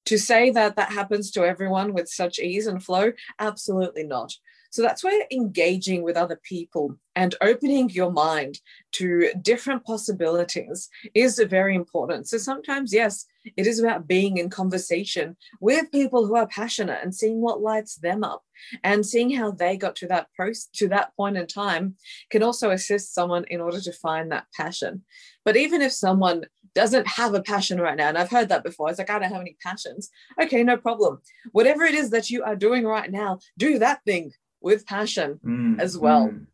To 0.06 0.18
say 0.18 0.50
that 0.50 0.76
that 0.76 0.92
happens 0.92 1.30
to 1.32 1.44
everyone 1.44 1.92
with 1.92 2.08
such 2.08 2.38
ease 2.38 2.66
and 2.66 2.82
flow, 2.82 3.12
absolutely 3.38 4.04
not. 4.04 4.34
So 4.70 4.82
that's 4.82 5.02
where 5.02 5.26
engaging 5.32 6.02
with 6.02 6.16
other 6.16 6.40
people 6.44 6.96
and 7.16 7.34
opening 7.42 7.90
your 7.90 8.12
mind 8.12 8.60
to 8.92 9.32
different 9.42 9.84
possibilities 9.84 10.88
is 11.12 11.40
very 11.40 11.74
important. 11.74 12.28
So 12.28 12.38
sometimes, 12.38 12.94
yes, 12.94 13.26
it 13.56 13.66
is 13.66 13.80
about 13.80 14.06
being 14.06 14.38
in 14.38 14.48
conversation 14.48 15.36
with 15.60 15.90
people 15.90 16.24
who 16.24 16.36
are 16.36 16.46
passionate 16.46 17.00
and 17.02 17.12
seeing 17.12 17.40
what 17.40 17.60
lights 17.60 17.96
them 17.96 18.22
up 18.22 18.44
and 18.84 19.04
seeing 19.04 19.30
how 19.30 19.50
they 19.50 19.76
got 19.76 19.96
to 19.96 20.06
that 20.06 20.28
post 20.36 20.72
to 20.74 20.88
that 20.88 21.16
point 21.16 21.36
in 21.36 21.48
time 21.48 21.96
can 22.30 22.42
also 22.42 22.70
assist 22.70 23.12
someone 23.12 23.44
in 23.50 23.60
order 23.60 23.80
to 23.80 23.92
find 23.92 24.30
that 24.30 24.46
passion. 24.56 25.02
But 25.44 25.56
even 25.56 25.82
if 25.82 25.92
someone 25.92 26.44
doesn't 26.74 27.06
have 27.06 27.34
a 27.34 27.42
passion 27.42 27.80
right 27.80 27.96
now, 27.96 28.08
and 28.08 28.18
I've 28.18 28.30
heard 28.30 28.48
that 28.48 28.64
before, 28.64 28.90
it's 28.90 28.98
like, 28.98 29.10
I 29.10 29.18
don't 29.18 29.32
have 29.32 29.40
any 29.40 29.56
passions. 29.62 30.10
Okay, 30.40 30.62
no 30.62 30.76
problem. 30.76 31.20
Whatever 31.52 31.84
it 31.84 31.94
is 31.94 32.10
that 32.10 32.30
you 32.30 32.42
are 32.42 32.56
doing 32.56 32.84
right 32.84 33.10
now, 33.10 33.38
do 33.58 33.78
that 33.78 34.04
thing 34.04 34.32
with 34.60 34.86
passion 34.86 35.40
mm, 35.44 35.80
as 35.80 35.96
well, 35.98 36.28
mm. 36.28 36.46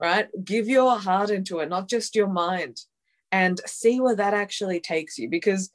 right? 0.00 0.28
Give 0.44 0.68
your 0.68 0.98
heart 0.98 1.30
into 1.30 1.58
it, 1.58 1.68
not 1.68 1.88
just 1.88 2.14
your 2.14 2.28
mind, 2.28 2.80
and 3.30 3.60
see 3.66 4.00
where 4.00 4.16
that 4.16 4.34
actually 4.34 4.80
takes 4.80 5.18
you. 5.18 5.28
Because 5.28 5.70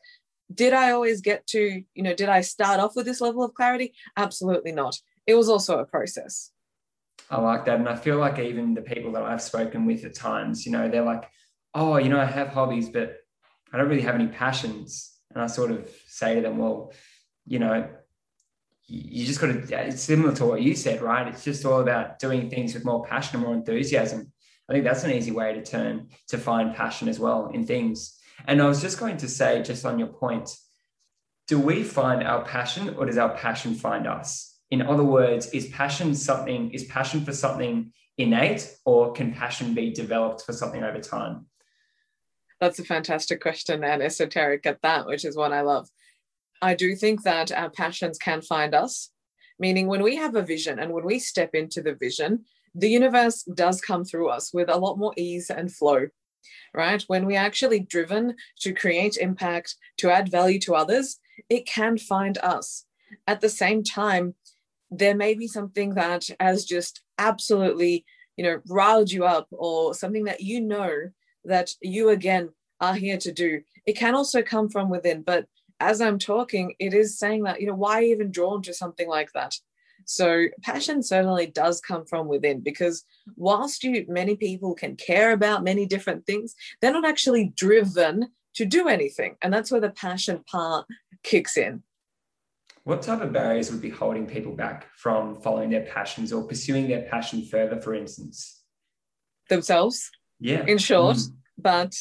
did 0.53 0.73
I 0.73 0.91
always 0.91 1.21
get 1.21 1.45
to, 1.47 1.83
you 1.93 2.03
know, 2.03 2.13
did 2.13 2.29
I 2.29 2.41
start 2.41 2.79
off 2.79 2.95
with 2.95 3.05
this 3.05 3.21
level 3.21 3.43
of 3.43 3.53
clarity? 3.53 3.93
Absolutely 4.17 4.71
not. 4.71 4.99
It 5.25 5.35
was 5.35 5.49
also 5.49 5.79
a 5.79 5.85
process. 5.85 6.51
I 7.29 7.39
like 7.39 7.65
that. 7.65 7.79
And 7.79 7.87
I 7.87 7.95
feel 7.95 8.17
like 8.17 8.39
even 8.39 8.73
the 8.73 8.81
people 8.81 9.11
that 9.13 9.23
I've 9.23 9.41
spoken 9.41 9.85
with 9.85 10.03
at 10.03 10.13
times, 10.13 10.65
you 10.65 10.71
know, 10.71 10.89
they're 10.89 11.03
like, 11.03 11.29
oh, 11.73 11.97
you 11.97 12.09
know, 12.09 12.19
I 12.19 12.25
have 12.25 12.49
hobbies, 12.49 12.89
but 12.89 13.17
I 13.73 13.77
don't 13.77 13.89
really 13.89 14.03
have 14.03 14.15
any 14.15 14.27
passions. 14.27 15.11
And 15.33 15.41
I 15.43 15.47
sort 15.47 15.71
of 15.71 15.89
say 16.07 16.35
to 16.35 16.41
them, 16.41 16.59
well, 16.59 16.93
you 17.45 17.59
know, 17.59 17.89
you 18.85 19.25
just 19.25 19.41
got 19.41 19.47
to, 19.47 19.75
uh, 19.75 19.81
it's 19.81 20.03
similar 20.03 20.33
to 20.35 20.45
what 20.45 20.61
you 20.61 20.75
said, 20.75 21.01
right? 21.01 21.27
It's 21.27 21.43
just 21.43 21.65
all 21.65 21.81
about 21.81 22.19
doing 22.19 22.49
things 22.49 22.73
with 22.73 22.85
more 22.85 23.03
passion 23.05 23.37
and 23.37 23.45
more 23.45 23.55
enthusiasm. 23.55 24.31
I 24.69 24.73
think 24.73 24.85
that's 24.85 25.03
an 25.03 25.11
easy 25.11 25.31
way 25.31 25.53
to 25.53 25.63
turn 25.63 26.09
to 26.27 26.37
find 26.37 26.75
passion 26.75 27.09
as 27.09 27.19
well 27.19 27.49
in 27.53 27.65
things. 27.65 28.17
And 28.45 28.61
I 28.61 28.67
was 28.67 28.81
just 28.81 28.99
going 28.99 29.17
to 29.17 29.27
say, 29.27 29.63
just 29.63 29.85
on 29.85 29.99
your 29.99 30.07
point, 30.07 30.55
do 31.47 31.59
we 31.59 31.83
find 31.83 32.23
our 32.23 32.43
passion 32.45 32.95
or 32.95 33.05
does 33.05 33.17
our 33.17 33.35
passion 33.35 33.75
find 33.75 34.07
us? 34.07 34.57
In 34.71 34.81
other 34.81 35.03
words, 35.03 35.47
is 35.51 35.67
passion 35.67 36.15
something, 36.15 36.71
is 36.71 36.85
passion 36.85 37.25
for 37.25 37.33
something 37.33 37.91
innate 38.17 38.75
or 38.85 39.11
can 39.11 39.33
passion 39.33 39.73
be 39.73 39.91
developed 39.91 40.43
for 40.43 40.53
something 40.53 40.83
over 40.83 40.99
time? 40.99 41.45
That's 42.63 42.79
a 42.79 42.85
fantastic 42.85 43.41
question 43.41 43.83
and 43.83 44.01
esoteric 44.01 44.65
at 44.65 44.81
that, 44.83 45.05
which 45.05 45.25
is 45.25 45.35
what 45.35 45.51
I 45.51 45.59
love. 45.59 45.89
I 46.61 46.75
do 46.75 46.95
think 46.95 47.23
that 47.23 47.51
our 47.51 47.69
passions 47.69 48.17
can 48.17 48.41
find 48.41 48.73
us, 48.73 49.09
meaning 49.59 49.87
when 49.87 50.01
we 50.01 50.15
have 50.15 50.37
a 50.37 50.41
vision 50.41 50.79
and 50.79 50.93
when 50.93 51.03
we 51.03 51.19
step 51.19 51.53
into 51.55 51.81
the 51.81 51.93
vision, 51.93 52.45
the 52.73 52.87
universe 52.87 53.43
does 53.53 53.81
come 53.81 54.05
through 54.05 54.29
us 54.29 54.53
with 54.53 54.69
a 54.69 54.77
lot 54.77 54.97
more 54.97 55.13
ease 55.17 55.49
and 55.49 55.73
flow, 55.73 56.07
right? 56.73 57.03
When 57.07 57.25
we're 57.25 57.37
actually 57.37 57.81
driven 57.81 58.33
to 58.61 58.73
create 58.73 59.17
impact, 59.17 59.75
to 59.97 60.09
add 60.09 60.31
value 60.31 60.59
to 60.59 60.73
others, 60.75 61.19
it 61.49 61.65
can 61.65 61.97
find 61.97 62.37
us. 62.37 62.85
At 63.27 63.41
the 63.41 63.49
same 63.49 63.83
time, 63.83 64.35
there 64.89 65.15
may 65.15 65.33
be 65.33 65.47
something 65.47 65.95
that 65.95 66.29
has 66.39 66.63
just 66.63 67.01
absolutely, 67.17 68.05
you 68.37 68.45
know, 68.45 68.61
riled 68.69 69.11
you 69.11 69.25
up 69.25 69.49
or 69.51 69.93
something 69.93 70.23
that 70.23 70.39
you 70.39 70.61
know 70.61 71.09
that 71.45 71.71
you 71.81 72.09
again 72.09 72.49
are 72.79 72.95
here 72.95 73.17
to 73.17 73.31
do. 73.31 73.61
It 73.85 73.93
can 73.93 74.15
also 74.15 74.41
come 74.41 74.69
from 74.69 74.89
within, 74.89 75.21
but 75.21 75.45
as 75.79 76.01
I'm 76.01 76.19
talking, 76.19 76.75
it 76.79 76.93
is 76.93 77.17
saying 77.17 77.43
that, 77.43 77.59
you 77.59 77.67
know, 77.67 77.75
why 77.75 78.03
even 78.03 78.31
drawn 78.31 78.61
to 78.63 78.73
something 78.73 79.07
like 79.07 79.31
that? 79.33 79.55
So 80.05 80.45
passion 80.61 81.01
certainly 81.01 81.47
does 81.47 81.79
come 81.79 82.05
from 82.05 82.27
within 82.27 82.61
because 82.61 83.05
whilst 83.35 83.83
you 83.83 84.05
many 84.07 84.35
people 84.35 84.75
can 84.75 84.95
care 84.95 85.31
about 85.31 85.63
many 85.63 85.85
different 85.85 86.25
things, 86.25 86.55
they're 86.81 86.91
not 86.93 87.05
actually 87.05 87.53
driven 87.55 88.29
to 88.55 88.65
do 88.65 88.87
anything. 88.87 89.35
And 89.41 89.53
that's 89.53 89.71
where 89.71 89.81
the 89.81 89.89
passion 89.89 90.43
part 90.45 90.85
kicks 91.23 91.57
in. 91.57 91.83
What 92.83 93.01
type 93.01 93.21
of 93.21 93.31
barriers 93.31 93.71
would 93.71 93.81
be 93.81 93.89
holding 93.89 94.27
people 94.27 94.53
back 94.53 94.87
from 94.97 95.35
following 95.35 95.69
their 95.69 95.85
passions 95.85 96.33
or 96.33 96.43
pursuing 96.43 96.87
their 96.87 97.03
passion 97.03 97.45
further, 97.45 97.79
for 97.79 97.93
instance? 97.93 98.61
Themselves. 99.49 100.11
Yeah. 100.39 100.65
In 100.65 100.77
short. 100.77 101.17
Mm. 101.17 101.31
But 101.57 101.95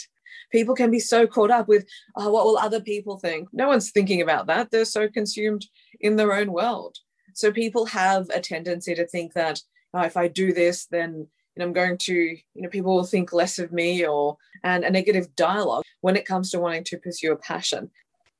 people 0.53 0.75
can 0.75 0.91
be 0.91 1.01
so 1.01 1.27
caught 1.27 1.51
up 1.51 1.67
with 1.67 1.87
oh, 2.17 2.31
what 2.31 2.45
will 2.45 2.59
other 2.59 2.81
people 2.81 3.19
think 3.19 3.49
no 3.53 3.67
one's 3.67 3.91
thinking 3.91 4.21
about 4.21 4.47
that 4.47 4.71
they're 4.71 4.85
so 4.85 5.09
consumed 5.09 5.67
in 6.01 6.17
their 6.17 6.33
own 6.35 6.53
world 6.53 6.99
so 7.35 7.51
people 7.51 7.87
have 7.87 8.29
a 8.31 8.41
tendency 8.41 8.95
to 8.95 9.07
think 9.07 9.33
that 9.33 9.61
oh, 9.95 10.03
if 10.03 10.17
i 10.17 10.29
do 10.29 10.53
this 10.53 10.87
then 10.87 11.15
you 11.15 11.27
know, 11.57 11.65
i'm 11.65 11.73
going 11.73 11.99
to 11.99 12.15
you 12.15 12.63
know 12.63 12.69
people 12.69 12.95
will 12.95 13.05
think 13.05 13.33
less 13.33 13.59
of 13.59 13.73
me 13.73 14.07
or 14.07 14.37
and 14.63 14.85
a 14.85 14.91
negative 14.91 15.35
dialogue 15.35 15.83
when 16.03 16.17
it 16.17 16.27
comes 16.27 16.51
to 16.51 16.61
wanting 16.61 16.85
to 16.85 16.99
pursue 16.99 17.33
a 17.33 17.37
passion 17.37 17.91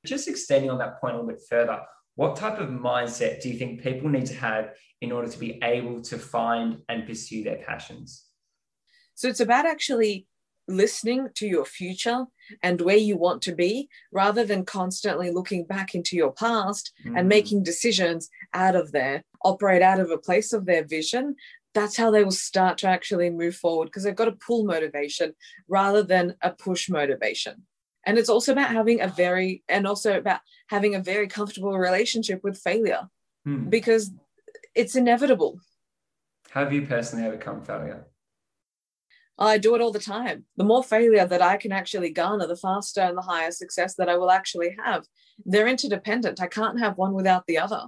just 0.05 0.27
extending 0.27 0.69
on 0.69 0.77
that 0.77 1.01
point 1.01 1.15
a 1.15 1.17
little 1.17 1.31
bit 1.31 1.41
further 1.49 1.81
what 2.15 2.35
type 2.35 2.59
of 2.59 2.69
mindset 2.69 3.41
do 3.41 3.49
you 3.49 3.57
think 3.57 3.81
people 3.81 4.07
need 4.07 4.25
to 4.25 4.35
have 4.35 4.73
in 5.01 5.11
order 5.11 5.27
to 5.27 5.39
be 5.39 5.59
able 5.63 5.99
to 5.99 6.17
find 6.17 6.77
and 6.87 7.07
pursue 7.07 7.43
their 7.43 7.57
passions 7.57 8.25
so 9.15 9.27
it's 9.27 9.39
about 9.39 9.65
actually 9.65 10.27
listening 10.67 11.27
to 11.35 11.47
your 11.47 11.65
future 11.65 12.25
and 12.61 12.81
where 12.81 12.97
you 12.97 13.17
want 13.17 13.41
to 13.41 13.53
be 13.53 13.89
rather 14.11 14.45
than 14.45 14.65
constantly 14.65 15.31
looking 15.31 15.65
back 15.65 15.93
into 15.93 16.15
your 16.15 16.31
past 16.31 16.93
mm. 17.05 17.17
and 17.17 17.27
making 17.27 17.63
decisions 17.63 18.29
out 18.53 18.75
of 18.75 18.91
there, 18.91 19.23
operate 19.43 19.81
out 19.81 19.99
of 19.99 20.09
a 20.09 20.17
place 20.17 20.53
of 20.53 20.65
their 20.65 20.85
vision. 20.85 21.35
That's 21.73 21.97
how 21.97 22.11
they 22.11 22.23
will 22.23 22.31
start 22.31 22.77
to 22.79 22.87
actually 22.87 23.29
move 23.29 23.55
forward 23.55 23.85
because 23.85 24.03
they've 24.03 24.15
got 24.15 24.27
a 24.27 24.33
pull 24.33 24.63
motivation 24.63 25.33
rather 25.67 26.03
than 26.03 26.35
a 26.41 26.51
push 26.51 26.89
motivation. 26.89 27.63
And 28.05 28.17
it's 28.17 28.29
also 28.29 28.51
about 28.51 28.69
having 28.69 29.01
a 29.01 29.07
very, 29.07 29.63
and 29.67 29.87
also 29.87 30.17
about 30.17 30.41
having 30.67 30.93
a 30.95 30.99
very 30.99 31.27
comfortable 31.27 31.77
relationship 31.77 32.41
with 32.43 32.57
failure 32.57 33.09
mm. 33.47 33.69
because 33.69 34.11
it's 34.75 34.95
inevitable. 34.95 35.59
Have 36.51 36.71
you 36.71 36.85
personally 36.85 37.25
overcome 37.25 37.63
failure? 37.63 38.05
I 39.39 39.57
do 39.57 39.73
it 39.75 39.81
all 39.81 39.91
the 39.91 39.99
time. 39.99 40.45
The 40.57 40.63
more 40.63 40.83
failure 40.83 41.25
that 41.25 41.41
I 41.41 41.57
can 41.57 41.71
actually 41.71 42.11
garner, 42.11 42.45
the 42.45 42.55
faster 42.55 43.01
and 43.01 43.17
the 43.17 43.21
higher 43.21 43.51
success 43.51 43.95
that 43.95 44.09
I 44.09 44.17
will 44.17 44.29
actually 44.29 44.75
have. 44.83 45.05
They're 45.45 45.67
interdependent. 45.67 46.41
I 46.41 46.47
can't 46.47 46.79
have 46.79 46.97
one 46.97 47.13
without 47.13 47.47
the 47.47 47.57
other. 47.57 47.87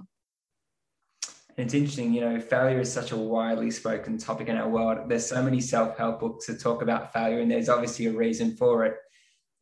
It's 1.56 1.72
interesting, 1.72 2.12
you 2.12 2.20
know, 2.20 2.38
failure 2.38 2.80
is 2.80 2.92
such 2.92 3.12
a 3.12 3.16
widely 3.16 3.70
spoken 3.70 4.18
topic 4.18 4.48
in 4.48 4.56
our 4.56 4.68
world. 4.68 5.08
There's 5.08 5.26
so 5.26 5.42
many 5.42 5.60
self 5.60 5.96
help 5.96 6.20
books 6.20 6.46
that 6.46 6.60
talk 6.60 6.82
about 6.82 7.14
failure, 7.14 7.40
and 7.40 7.50
there's 7.50 7.70
obviously 7.70 8.06
a 8.06 8.12
reason 8.12 8.56
for 8.56 8.84
it. 8.84 8.96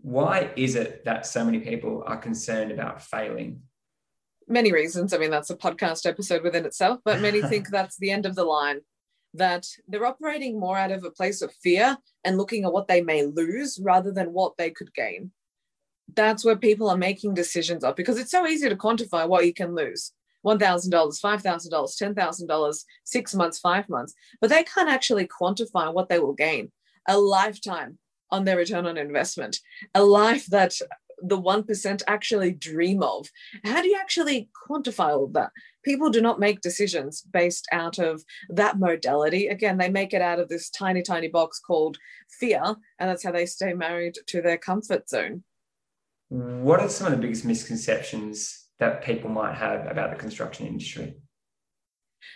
Why 0.00 0.50
is 0.56 0.74
it 0.74 1.04
that 1.04 1.24
so 1.24 1.44
many 1.44 1.60
people 1.60 2.02
are 2.06 2.16
concerned 2.16 2.72
about 2.72 3.00
failing? 3.00 3.62
Many 4.48 4.72
reasons. 4.72 5.14
I 5.14 5.18
mean, 5.18 5.30
that's 5.30 5.50
a 5.50 5.56
podcast 5.56 6.04
episode 6.04 6.42
within 6.42 6.66
itself, 6.66 6.98
but 7.04 7.20
many 7.20 7.42
think 7.48 7.68
that's 7.68 7.96
the 7.96 8.10
end 8.10 8.26
of 8.26 8.34
the 8.34 8.44
line 8.44 8.80
that 9.34 9.66
they're 9.88 10.06
operating 10.06 10.58
more 10.58 10.76
out 10.76 10.92
of 10.92 11.04
a 11.04 11.10
place 11.10 11.42
of 11.42 11.52
fear 11.62 11.98
and 12.24 12.38
looking 12.38 12.64
at 12.64 12.72
what 12.72 12.88
they 12.88 13.02
may 13.02 13.24
lose 13.24 13.78
rather 13.82 14.12
than 14.12 14.32
what 14.32 14.56
they 14.56 14.70
could 14.70 14.94
gain. 14.94 15.32
That's 16.14 16.44
where 16.44 16.56
people 16.56 16.88
are 16.88 16.96
making 16.96 17.34
decisions 17.34 17.82
of 17.82 17.96
because 17.96 18.18
it's 18.18 18.30
so 18.30 18.46
easy 18.46 18.68
to 18.68 18.76
quantify 18.76 19.28
what 19.28 19.46
you 19.46 19.52
can 19.52 19.74
lose. 19.74 20.12
$1,000, 20.44 20.90
$5,000, 20.90 21.70
$10,000, 21.70 22.84
six 23.04 23.34
months, 23.34 23.58
five 23.58 23.88
months, 23.88 24.14
but 24.40 24.50
they 24.50 24.62
can't 24.62 24.90
actually 24.90 25.26
quantify 25.26 25.92
what 25.92 26.08
they 26.08 26.18
will 26.18 26.34
gain. 26.34 26.70
A 27.08 27.18
lifetime 27.18 27.98
on 28.30 28.44
their 28.44 28.56
return 28.56 28.86
on 28.86 28.98
investment, 28.98 29.58
a 29.94 30.04
life 30.04 30.46
that 30.46 30.74
the 31.22 31.40
1% 31.40 32.02
actually 32.06 32.52
dream 32.52 33.02
of. 33.02 33.28
How 33.64 33.82
do 33.82 33.88
you 33.88 33.96
actually 33.98 34.48
quantify 34.68 35.10
all 35.10 35.28
that? 35.28 35.50
People 35.84 36.10
do 36.10 36.20
not 36.20 36.40
make 36.40 36.60
decisions 36.60 37.22
based 37.22 37.66
out 37.72 37.98
of 37.98 38.24
that 38.48 38.78
modality. 38.78 39.48
Again, 39.48 39.78
they 39.78 39.90
make 39.90 40.14
it 40.14 40.22
out 40.22 40.40
of 40.40 40.48
this 40.48 40.70
tiny, 40.70 41.02
tiny 41.02 41.28
box 41.28 41.60
called 41.60 41.98
fear, 42.40 42.62
and 42.98 43.10
that's 43.10 43.24
how 43.24 43.32
they 43.32 43.46
stay 43.46 43.74
married 43.74 44.14
to 44.28 44.40
their 44.40 44.58
comfort 44.58 45.08
zone. 45.08 45.44
What 46.28 46.80
are 46.80 46.88
some 46.88 47.06
of 47.06 47.12
the 47.12 47.22
biggest 47.22 47.44
misconceptions 47.44 48.68
that 48.78 49.04
people 49.04 49.30
might 49.30 49.54
have 49.54 49.86
about 49.86 50.10
the 50.10 50.16
construction 50.16 50.66
industry? 50.66 51.16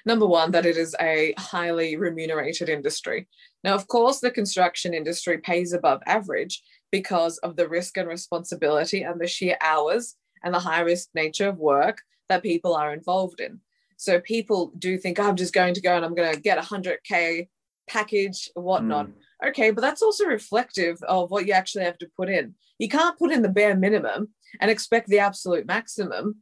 Number 0.05 0.27
one, 0.27 0.51
that 0.53 0.67
it 0.67 0.77
is 0.77 0.95
a 1.01 1.35
highly 1.39 1.97
remunerated 1.97 2.69
industry. 2.69 3.27
Now, 3.65 3.75
of 3.75 3.89
course, 3.89 4.21
the 4.21 4.31
construction 4.31 4.95
industry 4.95 5.39
pays 5.39 5.73
above 5.73 6.01
average, 6.07 6.63
because 6.91 7.39
of 7.39 7.57
the 7.57 7.69
risk 7.69 7.97
and 7.97 8.09
responsibility 8.09 9.03
and 9.03 9.21
the 9.21 9.27
sheer 9.27 9.57
hours 9.61 10.17
and 10.43 10.55
the 10.55 10.61
high 10.61 10.81
risk 10.81 11.09
nature 11.15 11.49
of 11.49 11.59
work 11.59 12.03
that 12.29 12.43
people 12.43 12.75
are 12.75 12.93
involved 12.93 13.41
in. 13.41 13.61
So 13.97 14.21
people 14.21 14.73
do 14.79 14.97
think, 14.97 15.19
oh, 15.19 15.29
I'm 15.29 15.37
just 15.37 15.55
going 15.55 15.75
to 15.75 15.81
go 15.81 15.97
and 15.97 16.05
I'm 16.05 16.15
going 16.15 16.33
to 16.33 16.41
get 16.41 16.59
a 16.59 16.63
100K 16.63 17.49
package, 17.89 18.51
whatnot. 18.55 19.09
Mm. 19.09 19.49
Okay, 19.49 19.71
but 19.71 19.81
that's 19.81 20.03
also 20.03 20.25
reflective 20.25 21.03
of 21.03 21.31
what 21.31 21.47
you 21.47 21.53
actually 21.53 21.85
have 21.85 21.99
to 21.99 22.11
put 22.17 22.29
in. 22.29 22.55
You 22.79 22.89
can't 22.89 23.19
put 23.19 23.33
in 23.33 23.43
the 23.43 23.49
bare 23.49 23.77
minimum 23.77 24.29
and 24.61 24.71
expect 24.71 25.09
the 25.09 25.19
absolute 25.19 25.67
maximum. 25.67 26.37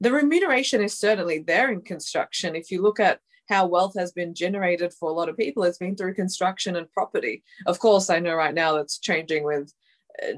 The 0.00 0.12
remuneration 0.12 0.80
is 0.82 0.98
certainly 0.98 1.40
there 1.40 1.70
in 1.70 1.82
construction. 1.82 2.56
If 2.56 2.70
you 2.70 2.82
look 2.82 3.00
at 3.00 3.20
how 3.48 3.66
wealth 3.66 3.94
has 3.96 4.12
been 4.12 4.34
generated 4.34 4.92
for 4.92 5.10
a 5.10 5.12
lot 5.12 5.28
of 5.28 5.36
people, 5.36 5.64
it's 5.64 5.78
been 5.78 5.96
through 5.96 6.14
construction 6.14 6.76
and 6.76 6.90
property. 6.92 7.42
Of 7.66 7.78
course, 7.78 8.10
I 8.10 8.18
know 8.18 8.34
right 8.34 8.54
now 8.54 8.74
that's 8.74 8.98
changing 8.98 9.44
with 9.44 9.72
uh, 10.22 10.32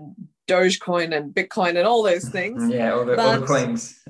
Dogecoin 0.48 1.16
and 1.16 1.34
Bitcoin 1.34 1.76
and 1.76 1.86
all 1.86 2.02
those 2.02 2.28
things. 2.28 2.68
Yeah, 2.72 2.92
all 2.92 3.04
the, 3.04 3.20
all 3.20 3.40
the 3.40 3.46
coins 3.46 4.00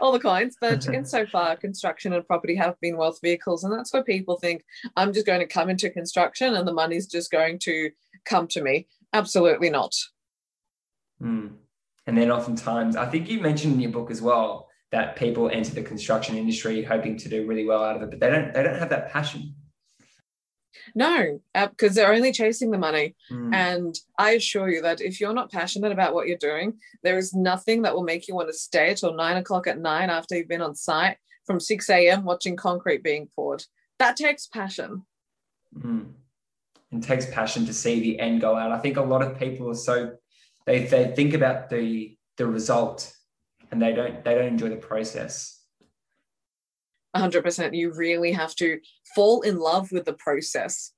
all 0.00 0.12
the 0.12 0.20
coins. 0.20 0.56
But 0.60 0.86
insofar, 0.92 1.56
construction 1.56 2.12
and 2.12 2.26
property 2.26 2.54
have 2.56 2.78
been 2.80 2.96
wealth 2.96 3.18
vehicles. 3.22 3.64
And 3.64 3.72
that's 3.72 3.92
where 3.92 4.04
people 4.04 4.38
think 4.38 4.64
I'm 4.96 5.12
just 5.12 5.26
going 5.26 5.40
to 5.40 5.46
come 5.46 5.70
into 5.70 5.90
construction 5.90 6.54
and 6.54 6.68
the 6.68 6.72
money's 6.72 7.06
just 7.06 7.30
going 7.30 7.58
to 7.60 7.90
come 8.24 8.46
to 8.48 8.62
me. 8.62 8.86
Absolutely 9.12 9.70
not. 9.70 9.94
Mm. 11.22 11.54
And 12.06 12.18
then 12.18 12.30
oftentimes, 12.30 12.96
I 12.96 13.06
think 13.06 13.28
you 13.28 13.40
mentioned 13.40 13.74
in 13.74 13.80
your 13.80 13.90
book 13.90 14.10
as 14.10 14.20
well 14.20 14.68
that 14.94 15.16
people 15.16 15.50
enter 15.50 15.74
the 15.74 15.82
construction 15.82 16.36
industry 16.36 16.80
hoping 16.84 17.18
to 17.18 17.28
do 17.28 17.44
really 17.48 17.66
well 17.66 17.82
out 17.82 17.96
of 17.96 18.02
it, 18.02 18.10
but 18.10 18.20
they 18.20 18.30
don't 18.30 18.54
they 18.54 18.62
don't 18.62 18.78
have 18.78 18.90
that 18.90 19.10
passion. 19.10 19.52
No, 20.94 21.40
because 21.52 21.90
uh, 21.90 21.94
they're 21.94 22.12
only 22.12 22.30
chasing 22.30 22.70
the 22.70 22.78
money. 22.78 23.16
Mm. 23.28 23.52
And 23.52 23.98
I 24.18 24.30
assure 24.32 24.70
you 24.70 24.82
that 24.82 25.00
if 25.00 25.20
you're 25.20 25.34
not 25.34 25.50
passionate 25.50 25.90
about 25.90 26.14
what 26.14 26.28
you're 26.28 26.36
doing, 26.36 26.74
there 27.02 27.18
is 27.18 27.34
nothing 27.34 27.82
that 27.82 27.92
will 27.92 28.04
make 28.04 28.28
you 28.28 28.36
want 28.36 28.48
to 28.50 28.54
stay 28.54 28.94
till 28.94 29.14
nine 29.14 29.36
o'clock 29.36 29.66
at 29.66 29.80
night 29.80 30.10
after 30.10 30.36
you've 30.36 30.48
been 30.48 30.62
on 30.62 30.76
site 30.76 31.16
from 31.44 31.58
6 31.58 31.90
a.m. 31.90 32.24
watching 32.24 32.54
concrete 32.54 33.02
being 33.02 33.28
poured. 33.34 33.64
That 33.98 34.16
takes 34.16 34.46
passion. 34.46 35.04
Mm. 35.76 36.12
It 36.92 37.02
takes 37.02 37.26
passion 37.26 37.66
to 37.66 37.74
see 37.74 37.98
the 37.98 38.20
end 38.20 38.40
go 38.40 38.54
out. 38.54 38.70
I 38.70 38.78
think 38.78 38.96
a 38.96 39.02
lot 39.02 39.22
of 39.22 39.40
people 39.40 39.68
are 39.70 39.74
so 39.74 40.12
they, 40.66 40.84
they 40.84 41.12
think 41.16 41.34
about 41.34 41.68
the 41.68 42.16
the 42.36 42.46
result 42.46 43.12
and 43.74 43.82
they 43.82 43.92
don't 43.92 44.24
they 44.24 44.36
don't 44.36 44.46
enjoy 44.46 44.68
the 44.68 44.76
process. 44.76 45.60
100% 47.16 47.76
you 47.76 47.92
really 47.92 48.30
have 48.30 48.54
to 48.56 48.78
fall 49.14 49.42
in 49.42 49.58
love 49.58 49.90
with 49.90 50.04
the 50.04 50.12
process. 50.14 50.92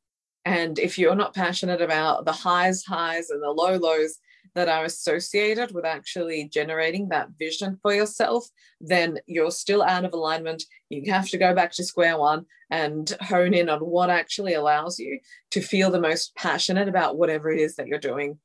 And 0.45 0.78
if 0.78 0.99
you're 0.99 1.14
not 1.14 1.35
passionate 1.35 1.80
about 1.80 2.26
the 2.26 2.33
highs 2.33 2.85
highs 2.85 3.30
and 3.30 3.42
the 3.42 3.50
low 3.50 3.76
lows 3.76 4.18
that 4.54 4.68
are 4.68 4.85
associated 4.85 5.73
with 5.75 5.87
actually 5.87 6.50
generating 6.52 7.09
that 7.09 7.28
vision 7.38 7.78
for 7.83 7.95
yourself 7.95 8.47
then 8.80 9.18
you're 9.26 9.50
still 9.50 9.83
out 9.83 10.04
of 10.04 10.12
alignment. 10.12 10.62
You 10.90 11.11
have 11.12 11.28
to 11.30 11.38
go 11.38 11.54
back 11.54 11.73
to 11.73 11.85
square 11.85 12.18
one 12.18 12.45
and 12.71 13.11
hone 13.23 13.54
in 13.54 13.71
on 13.71 13.80
what 13.80 14.11
actually 14.11 14.52
allows 14.52 14.99
you 14.99 15.18
to 15.52 15.61
feel 15.62 15.90
the 15.90 16.00
most 16.00 16.35
passionate 16.37 16.88
about 16.88 17.16
whatever 17.16 17.50
it 17.50 17.59
is 17.59 17.76
that 17.76 17.87
you're 17.87 17.99
doing. 17.99 18.38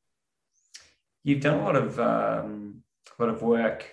You've 1.23 1.41
done 1.41 1.59
a 1.59 1.63
lot 1.63 1.75
of 1.75 1.99
um, 1.99 2.83
a 3.19 3.23
lot 3.23 3.33
of 3.33 3.41
work 3.41 3.85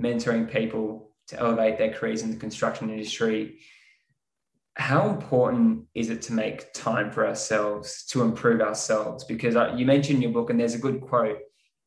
mentoring 0.00 0.50
people 0.50 1.10
to 1.28 1.38
elevate 1.38 1.78
their 1.78 1.92
careers 1.92 2.22
in 2.22 2.30
the 2.30 2.36
construction 2.36 2.90
industry. 2.90 3.58
How 4.74 5.10
important 5.10 5.86
is 5.94 6.10
it 6.10 6.22
to 6.22 6.32
make 6.32 6.72
time 6.72 7.10
for 7.10 7.26
ourselves 7.26 8.04
to 8.06 8.22
improve 8.22 8.60
ourselves? 8.60 9.24
Because 9.24 9.56
uh, 9.56 9.74
you 9.76 9.84
mentioned 9.84 10.16
in 10.16 10.22
your 10.22 10.32
book, 10.32 10.50
and 10.50 10.58
there's 10.58 10.74
a 10.74 10.78
good 10.78 11.00
quote. 11.00 11.38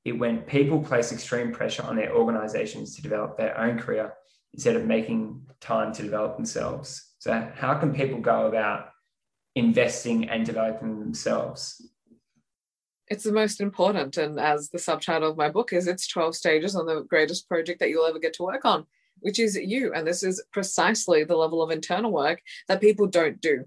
It 0.05 0.13
when 0.13 0.39
people 0.41 0.84
place 0.84 1.12
extreme 1.12 1.51
pressure 1.53 1.84
on 1.84 1.96
their 1.96 2.13
organizations 2.13 2.96
to 2.96 3.01
develop 3.01 3.38
their 3.38 3.58
own 3.58 3.79
career 3.79 4.13
instead 4.53 4.75
of 4.75 4.86
making 4.86 5.41
time 5.60 5.93
to 5.93 6.03
develop 6.03 6.36
themselves. 6.36 7.13
So, 7.20 7.51
how 7.55 7.75
can 7.75 7.93
people 7.93 8.20
go 8.20 8.48
about 8.48 8.89
investing 9.55 10.29
and 10.29 10.46
developing 10.46 11.00
themselves? 11.00 11.81
It's 13.14 13.24
the 13.24 13.32
most 13.32 13.62
important. 13.62 14.18
And 14.18 14.40
as 14.40 14.70
the 14.70 14.80
subtitle 14.80 15.30
of 15.30 15.38
my 15.38 15.50
book 15.50 15.72
is, 15.72 15.88
it's 15.88 16.08
12 16.08 16.36
stages 16.36 16.76
on 16.76 16.86
the 16.86 17.02
greatest 17.02 17.48
project 17.48 17.80
that 17.80 17.90
you'll 17.90 18.06
ever 18.06 18.20
get 18.20 18.34
to 18.36 18.44
work 18.44 18.66
on 18.66 18.86
which 19.24 19.40
is 19.40 19.56
you. 19.56 19.94
And 19.94 20.06
this 20.06 20.22
is 20.22 20.44
precisely 20.52 21.24
the 21.24 21.38
level 21.38 21.62
of 21.62 21.72
internal 21.72 22.12
work 22.12 22.42
that 22.68 22.82
people 22.82 23.08
don't 23.08 23.42
do. 23.42 23.66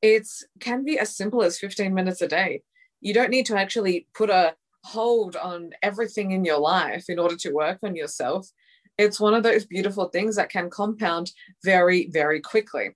It 0.00 0.28
can 0.60 0.84
be 0.84 0.98
as 0.98 1.16
simple 1.16 1.42
as 1.42 1.58
15 1.58 1.94
minutes 1.94 2.20
a 2.20 2.28
day. 2.28 2.62
You 3.00 3.14
don't 3.14 3.30
need 3.30 3.46
to 3.46 3.58
actually 3.58 4.06
put 4.14 4.30
a 4.30 4.54
hold 4.84 5.36
on 5.36 5.70
everything 5.82 6.32
in 6.32 6.44
your 6.44 6.58
life 6.58 7.06
in 7.08 7.18
order 7.18 7.36
to 7.36 7.52
work 7.52 7.78
on 7.82 7.96
yourself. 7.96 8.48
It's 8.98 9.20
one 9.20 9.34
of 9.34 9.42
those 9.42 9.64
beautiful 9.64 10.08
things 10.08 10.36
that 10.36 10.50
can 10.50 10.68
compound 10.68 11.32
very, 11.64 12.10
very 12.10 12.40
quickly. 12.40 12.90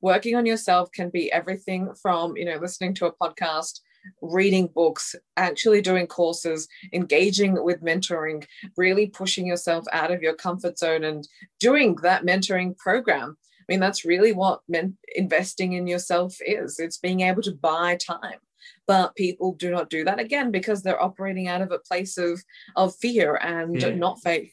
Working 0.00 0.36
on 0.36 0.46
yourself 0.46 0.92
can 0.92 1.10
be 1.10 1.32
everything 1.32 1.92
from, 2.00 2.36
you 2.36 2.44
know, 2.44 2.58
listening 2.58 2.94
to 2.94 3.06
a 3.06 3.12
podcast 3.12 3.80
reading 4.22 4.68
books, 4.68 5.14
actually 5.36 5.80
doing 5.80 6.06
courses, 6.06 6.68
engaging 6.92 7.62
with 7.62 7.82
mentoring, 7.82 8.44
really 8.76 9.06
pushing 9.06 9.46
yourself 9.46 9.84
out 9.92 10.10
of 10.10 10.22
your 10.22 10.34
comfort 10.34 10.78
zone 10.78 11.04
and 11.04 11.26
doing 11.58 11.96
that 12.02 12.24
mentoring 12.24 12.76
program. 12.76 13.36
I 13.60 13.64
mean, 13.72 13.80
that's 13.80 14.04
really 14.04 14.32
what 14.32 14.60
men- 14.68 14.98
investing 15.14 15.74
in 15.74 15.86
yourself 15.86 16.36
is 16.44 16.78
it's 16.78 16.98
being 16.98 17.20
able 17.20 17.42
to 17.42 17.52
buy 17.52 17.96
time. 17.96 18.38
But 18.86 19.14
people 19.14 19.54
do 19.54 19.70
not 19.70 19.90
do 19.90 20.04
that 20.04 20.18
again 20.18 20.50
because 20.50 20.82
they're 20.82 21.00
operating 21.00 21.48
out 21.48 21.62
of 21.62 21.70
a 21.70 21.78
place 21.78 22.18
of, 22.18 22.42
of 22.76 22.94
fear 22.96 23.36
and 23.36 23.80
yeah. 23.80 23.90
not 23.90 24.20
faith. 24.22 24.52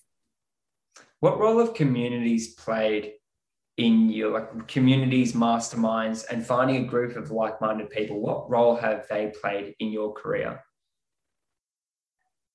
What 1.20 1.40
role 1.40 1.58
have 1.60 1.74
communities 1.74 2.54
played 2.54 3.14
in 3.78 4.10
your 4.10 4.32
like 4.32 4.68
communities, 4.68 5.34
masterminds, 5.34 6.26
and 6.30 6.46
finding 6.46 6.84
a 6.84 6.88
group 6.88 7.16
of 7.16 7.32
like-minded 7.32 7.90
people? 7.90 8.20
What 8.20 8.50
role 8.50 8.76
have 8.76 9.06
they 9.10 9.32
played 9.40 9.76
in 9.80 9.92
your 9.92 10.14
career? 10.14 10.64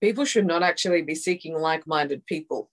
People 0.01 0.25
should 0.25 0.47
not 0.47 0.63
actually 0.63 1.03
be 1.03 1.15
seeking 1.15 1.55
like-minded 1.55 2.27
people. 2.27 2.71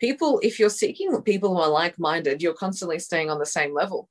People, 0.00 0.40
if 0.42 0.58
you're 0.58 0.70
seeking 0.70 1.20
people 1.22 1.54
who 1.54 1.60
are 1.60 1.68
like-minded, 1.68 2.42
you're 2.42 2.54
constantly 2.54 2.98
staying 2.98 3.30
on 3.30 3.38
the 3.38 3.46
same 3.46 3.74
level. 3.74 4.08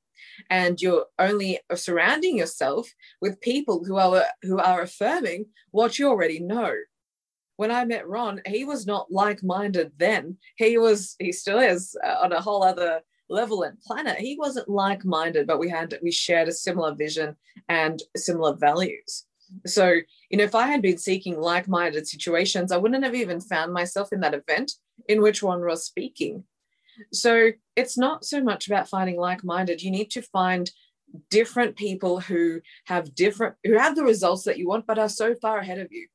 And 0.48 0.80
you're 0.80 1.06
only 1.18 1.58
surrounding 1.74 2.38
yourself 2.38 2.88
with 3.20 3.40
people 3.40 3.84
who 3.84 3.96
are 3.96 4.24
who 4.42 4.58
are 4.58 4.82
affirming 4.82 5.46
what 5.72 5.98
you 5.98 6.08
already 6.08 6.38
know 6.38 6.74
when 7.60 7.70
I 7.70 7.84
met 7.84 8.08
Ron, 8.08 8.40
he 8.46 8.64
was 8.64 8.86
not 8.86 9.12
like 9.12 9.42
minded 9.42 9.92
then. 9.98 10.38
He 10.56 10.78
was, 10.78 11.14
he 11.18 11.30
still 11.30 11.58
is 11.58 11.94
uh, 12.02 12.16
on 12.22 12.32
a 12.32 12.40
whole 12.40 12.62
other 12.62 13.02
level 13.30 13.62
and 13.62 13.80
planet. 13.80 14.18
He 14.18 14.36
wasn't 14.38 14.68
like 14.68 15.04
minded, 15.04 15.46
but 15.46 15.58
we 15.58 15.68
had 15.68 15.98
we 16.02 16.10
shared 16.10 16.48
a 16.48 16.52
similar 16.52 16.94
vision 16.94 17.36
and 17.68 18.02
similar 18.16 18.54
values. 18.54 19.26
So, 19.66 19.94
you 20.30 20.38
know, 20.38 20.44
if 20.44 20.54
I 20.54 20.66
had 20.66 20.82
been 20.82 20.98
seeking 20.98 21.40
like 21.40 21.68
minded 21.68 22.06
situations, 22.06 22.70
I 22.70 22.76
wouldn't 22.76 23.04
have 23.04 23.14
even 23.14 23.40
found 23.40 23.72
myself 23.72 24.12
in 24.12 24.20
that 24.20 24.34
event 24.34 24.72
in 25.08 25.22
which 25.22 25.42
one 25.42 25.64
was 25.64 25.84
speaking. 25.84 26.44
So, 27.12 27.50
it's 27.76 27.96
not 27.96 28.24
so 28.24 28.42
much 28.42 28.66
about 28.66 28.88
finding 28.88 29.16
like 29.16 29.42
minded. 29.42 29.82
You 29.82 29.90
need 29.90 30.10
to 30.12 30.22
find 30.22 30.70
different 31.30 31.76
people 31.76 32.20
who 32.20 32.60
have 32.86 33.14
different, 33.14 33.56
who 33.64 33.76
have 33.76 33.96
the 33.96 34.04
results 34.04 34.44
that 34.44 34.58
you 34.58 34.68
want, 34.68 34.86
but 34.86 34.98
are 34.98 35.08
so 35.08 35.34
far 35.34 35.58
ahead 35.58 35.78
of 35.78 35.88
you. 35.90 36.06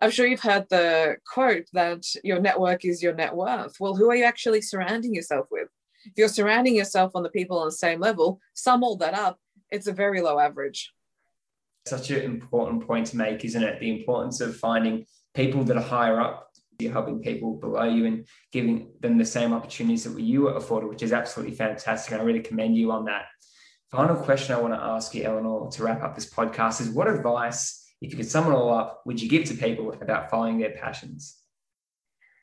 I'm 0.00 0.10
sure 0.10 0.26
you've 0.26 0.40
heard 0.40 0.66
the 0.70 1.16
quote 1.32 1.66
that 1.72 2.04
your 2.22 2.40
network 2.40 2.84
is 2.84 3.02
your 3.02 3.14
net 3.14 3.34
worth. 3.34 3.76
Well, 3.80 3.96
who 3.96 4.10
are 4.10 4.16
you 4.16 4.24
actually 4.24 4.60
surrounding 4.60 5.14
yourself 5.14 5.46
with? 5.50 5.68
If 6.08 6.14
you're 6.16 6.28
surrounding 6.28 6.74
yourself 6.74 7.12
on 7.14 7.22
the 7.22 7.28
people 7.28 7.58
on 7.58 7.66
the 7.66 7.72
same 7.72 8.00
level, 8.00 8.40
sum 8.54 8.82
all 8.82 8.96
that 8.96 9.12
up, 9.12 9.38
it's 9.70 9.86
a 9.86 9.92
very 9.92 10.22
low 10.22 10.38
average. 10.38 10.90
Such 11.86 12.10
an 12.10 12.22
important 12.22 12.86
point 12.86 13.08
to 13.08 13.18
make, 13.18 13.44
isn't 13.44 13.62
it? 13.62 13.78
The 13.78 13.90
importance 13.90 14.40
of 14.40 14.56
finding 14.56 15.04
people 15.34 15.64
that 15.64 15.76
are 15.76 15.82
higher 15.82 16.18
up. 16.18 16.50
You're 16.78 16.92
helping 16.92 17.20
people 17.20 17.56
below 17.56 17.84
you 17.84 18.06
and 18.06 18.26
giving 18.52 18.90
them 19.00 19.18
the 19.18 19.24
same 19.26 19.52
opportunities 19.52 20.04
that 20.04 20.18
you 20.18 20.42
were 20.42 20.54
afforded, 20.54 20.88
which 20.88 21.02
is 21.02 21.12
absolutely 21.12 21.54
fantastic. 21.54 22.12
And 22.12 22.22
I 22.22 22.24
really 22.24 22.40
commend 22.40 22.76
you 22.76 22.90
on 22.90 23.04
that. 23.04 23.26
Final 23.90 24.16
question 24.16 24.54
I 24.54 24.60
want 24.60 24.74
to 24.74 24.80
ask 24.80 25.14
you, 25.14 25.24
Elinor, 25.24 25.70
to 25.70 25.82
wrap 25.82 26.02
up 26.02 26.14
this 26.14 26.30
podcast 26.30 26.80
is 26.80 26.88
what 26.88 27.08
advice, 27.08 27.86
if 28.00 28.12
you 28.12 28.16
could 28.16 28.30
sum 28.30 28.46
it 28.46 28.54
all 28.54 28.72
up, 28.72 29.02
would 29.04 29.20
you 29.20 29.28
give 29.28 29.44
to 29.44 29.54
people 29.54 29.92
about 30.00 30.30
following 30.30 30.58
their 30.58 30.70
passions? 30.70 31.36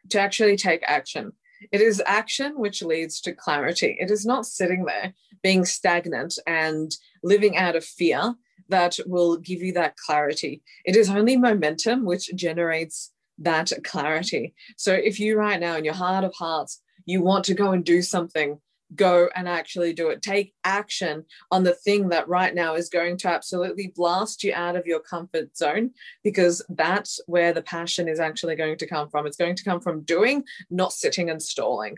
To 0.10 0.20
actually 0.20 0.58
take 0.58 0.84
action. 0.86 1.32
It 1.72 1.82
is 1.82 2.02
action 2.06 2.54
which 2.60 2.82
leads 2.82 3.22
to 3.22 3.34
clarity. 3.34 3.98
It 4.00 4.12
is 4.12 4.26
not 4.26 4.46
sitting 4.46 4.86
there 4.86 5.14
being 5.44 5.66
stagnant 5.66 6.38
and 6.48 6.92
living 7.24 7.58
out 7.58 7.76
of 7.76 7.86
fear 7.86 8.36
that 8.70 8.98
will 9.06 9.38
give 9.38 9.62
you 9.62 9.74
that 9.74 9.96
clarity. 9.98 10.64
It 10.86 10.96
is 10.96 11.10
only 11.10 11.38
momentum 11.38 12.06
which 12.06 12.36
generates 12.36 13.12
that 13.40 13.72
clarity. 13.84 14.56
So 14.78 14.94
if 14.94 15.20
you 15.20 15.38
right 15.38 15.60
now 15.60 15.76
in 15.76 15.86
your 15.86 15.94
heart 15.94 16.24
of 16.24 16.34
hearts, 16.34 16.82
you 17.06 17.22
want 17.22 17.46
to 17.46 17.54
go 17.54 17.72
and 17.72 17.84
do 17.84 18.02
something, 18.02 18.60
go 18.94 19.30
and 19.36 19.48
actually 19.48 19.94
do 19.94 20.10
it. 20.10 20.22
Take 20.22 20.54
action 20.64 21.26
on 21.52 21.64
the 21.64 21.74
thing 21.74 22.10
that 22.10 22.28
right 22.28 22.54
now 22.54 22.76
is 22.76 22.90
going 22.90 23.18
to 23.18 23.30
absolutely 23.30 23.92
blast 23.96 24.44
you 24.44 24.54
out 24.54 24.76
of 24.76 24.86
your 24.86 25.00
comfort 25.00 25.58
zone 25.58 25.92
because 26.24 26.62
that's 26.70 27.20
where 27.26 27.54
the 27.54 27.64
passion 27.64 28.08
is 28.08 28.20
actually 28.20 28.56
going 28.56 28.78
to 28.78 28.88
come 28.88 29.10
from. 29.10 29.26
It's 29.26 29.38
going 29.38 29.56
to 29.56 29.64
come 29.64 29.80
from 29.80 30.02
doing, 30.02 30.44
not 30.70 30.94
sitting 30.94 31.30
and 31.30 31.42
stalling. 31.42 31.98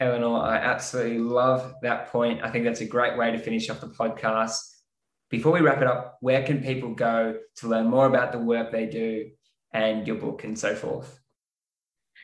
Elinor, 0.00 0.38
I 0.38 0.58
absolutely 0.58 1.18
love 1.18 1.74
that 1.82 2.12
point. 2.12 2.40
I 2.44 2.50
think 2.50 2.64
that's 2.64 2.82
a 2.82 2.86
great 2.86 3.18
way 3.18 3.32
to 3.32 3.38
finish 3.38 3.68
off 3.68 3.80
the 3.80 3.88
podcast. 3.88 4.60
Before 5.28 5.52
we 5.52 5.60
wrap 5.60 5.82
it 5.82 5.88
up, 5.88 6.18
where 6.20 6.44
can 6.44 6.62
people 6.62 6.94
go 6.94 7.36
to 7.56 7.68
learn 7.68 7.88
more 7.88 8.06
about 8.06 8.32
the 8.32 8.38
work 8.38 8.70
they 8.70 8.86
do 8.86 9.30
and 9.72 10.06
your 10.06 10.16
book 10.16 10.44
and 10.44 10.56
so 10.58 10.74
forth? 10.74 11.18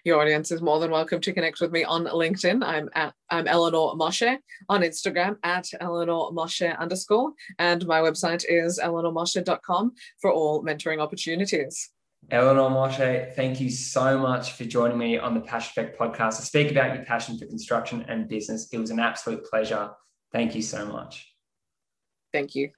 Your 0.05 0.21
audience 0.21 0.53
is 0.53 0.61
more 0.61 0.81
than 0.81 0.91
welcome 0.91 1.19
to 1.23 1.33
connect 1.33 1.63
with 1.63 1.73
me 1.73 1.83
on 1.83 2.05
LinkedIn. 2.05 2.63
I'm 2.63 2.91
at 2.95 3.15
I'm 3.31 3.49
Elinor 3.49 3.97
Moshe 3.97 4.37
on 4.69 4.83
Instagram 4.83 5.39
at 5.43 5.67
Elinor 5.81 6.31
Moshe 6.31 6.79
underscore, 6.79 7.33
and 7.59 7.87
my 7.87 8.01
website 8.01 8.45
is 8.47 8.79
elinormoshe.com 8.79 9.93
for 10.21 10.31
all 10.31 10.63
mentoring 10.63 11.01
opportunities. 11.01 11.89
Elinor 12.31 12.69
Moshe, 12.69 13.35
thank 13.35 13.63
you 13.63 13.71
so 13.71 14.19
much 14.19 14.53
for 14.53 14.67
joining 14.67 14.99
me 14.99 15.17
on 15.17 15.33
the 15.33 15.41
Passion 15.41 15.71
Effect 15.75 15.99
podcast 15.99 16.37
to 16.37 16.43
speak 16.43 16.71
about 16.71 16.95
your 16.95 17.07
passion 17.07 17.39
for 17.39 17.47
construction 17.47 18.05
and 18.07 18.29
business. 18.29 18.69
It 18.71 18.77
was 18.77 18.91
an 18.91 19.01
absolute 19.01 19.43
pleasure. 19.47 19.89
Thank 20.33 20.55
you 20.55 20.61
so 20.61 20.85
much. 20.85 21.33
Thank 22.31 22.55
you. 22.55 22.73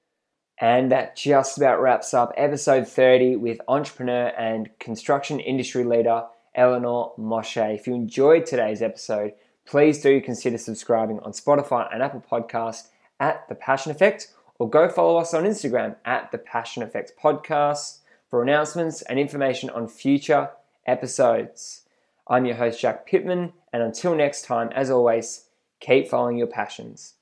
And 0.61 0.93
that 0.93 1.17
just 1.17 1.57
about 1.57 1.81
wraps 1.81 2.13
up 2.13 2.31
episode 2.37 2.87
30 2.87 3.35
with 3.35 3.59
entrepreneur 3.67 4.27
and 4.27 4.69
construction 4.79 5.41
industry 5.41 5.83
leader 5.83 6.23
Elinor 6.57 7.11
Moshe. 7.17 7.75
If 7.75 7.87
you 7.87 7.93
enjoyed 7.93 8.45
today's 8.45 8.81
episode, 8.81 9.33
please 9.65 10.01
do 10.01 10.19
consider 10.19 10.57
subscribing 10.57 11.19
on 11.19 11.31
Spotify 11.31 11.87
and 11.93 12.01
Apple 12.01 12.23
Podcast 12.29 12.87
at 13.19 13.47
The 13.47 13.55
Passion 13.55 13.91
Effect 13.91 14.27
or 14.59 14.69
go 14.69 14.89
follow 14.89 15.17
us 15.17 15.33
on 15.33 15.43
Instagram 15.43 15.95
at 16.03 16.31
The 16.31 16.39
Passion 16.39 16.83
Effect 16.83 17.13
Podcast 17.21 17.99
for 18.29 18.41
announcements 18.41 19.03
and 19.03 19.19
information 19.19 19.69
on 19.69 19.87
future 19.87 20.49
episodes. 20.85 21.83
I'm 22.27 22.45
your 22.45 22.55
host, 22.55 22.81
Jack 22.81 23.05
Pittman, 23.05 23.53
and 23.71 23.83
until 23.83 24.15
next 24.15 24.43
time, 24.45 24.69
as 24.75 24.89
always, 24.89 25.45
keep 25.79 26.09
following 26.09 26.37
your 26.37 26.47
passions. 26.47 27.13